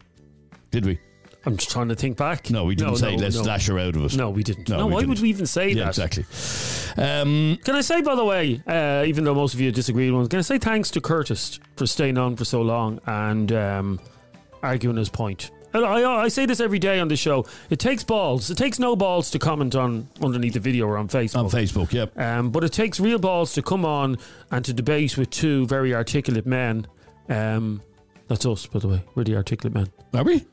[0.71, 0.99] did we?
[1.45, 2.49] I'm just trying to think back.
[2.49, 3.43] No, we didn't No, say no, let's no.
[3.43, 4.17] lash her out of it.
[4.17, 4.67] No, we didn't.
[4.69, 5.09] No, why didn't.
[5.09, 5.89] would we even say Yeah, that?
[5.89, 6.23] exactly.
[6.97, 10.23] Um, Can I say, by the way, uh, even though most of you disagreed, with
[10.23, 13.99] me, can I say thanks to Curtis for staying on for so long and um,
[14.63, 15.51] arguing his point?
[15.73, 17.45] And I, I say this every day on the show.
[17.69, 18.49] It takes balls.
[18.49, 21.35] It takes no balls to comment on underneath the video or on Facebook.
[21.37, 22.17] On Facebook, yep.
[22.17, 24.17] Um, but it takes real balls to come on
[24.51, 26.87] and to debate with two very articulate men.
[27.27, 27.81] Um,
[28.29, 29.03] that's us, by the way.
[29.15, 29.87] We're the articulate men.
[30.13, 30.45] Are we?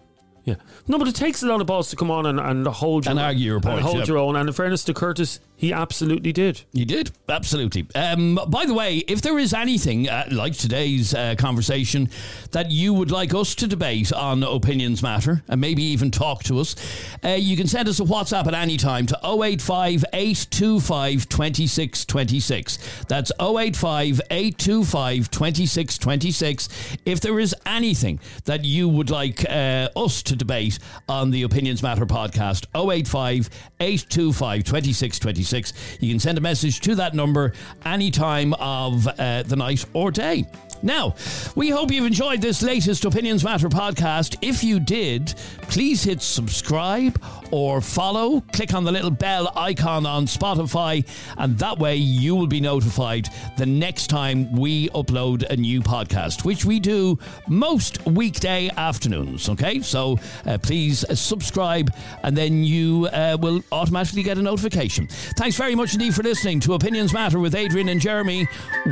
[0.44, 0.56] Yeah.
[0.88, 3.10] No, but it takes a lot of balls to come on and, and hold your,
[3.12, 4.08] And argue your and point, hold yep.
[4.08, 4.36] your own.
[4.36, 6.62] And in fairness to Curtis, He absolutely did.
[6.72, 7.86] He did, absolutely.
[7.94, 12.10] Um, by the way, if there is anything uh, like today's uh, conversation
[12.50, 16.58] that you would like us to debate on Opinions Matter and maybe even talk to
[16.58, 16.74] us,
[17.24, 23.04] uh, you can send us a WhatsApp at any time to 085 825 2626.
[23.06, 26.68] That's 085 825 2626.
[27.06, 31.84] If there is anything that you would like uh, us to debate on the Opinions
[31.84, 33.48] Matter podcast, 085
[33.78, 35.51] 825 2626.
[36.00, 37.52] You can send a message to that number
[37.84, 40.46] any time of uh, the night or day.
[40.82, 41.14] Now,
[41.54, 44.36] we hope you've enjoyed this latest Opinions Matter podcast.
[44.42, 47.22] If you did, please hit subscribe
[47.52, 48.40] or follow.
[48.52, 51.06] Click on the little bell icon on Spotify,
[51.38, 53.28] and that way you will be notified
[53.58, 57.16] the next time we upload a new podcast, which we do
[57.46, 59.48] most weekday afternoons.
[59.48, 65.06] Okay, so uh, please subscribe, and then you uh, will automatically get a notification.
[65.36, 68.48] Thanks very much indeed for listening to Opinions Matter with Adrian and Jeremy.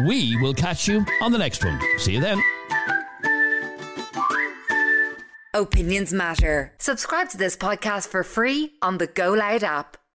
[0.07, 1.80] We will catch you on the next one.
[1.99, 2.41] See you then.
[5.53, 6.73] Opinions matter.
[6.79, 9.97] Subscribe to this podcast for free on the Go Loud app.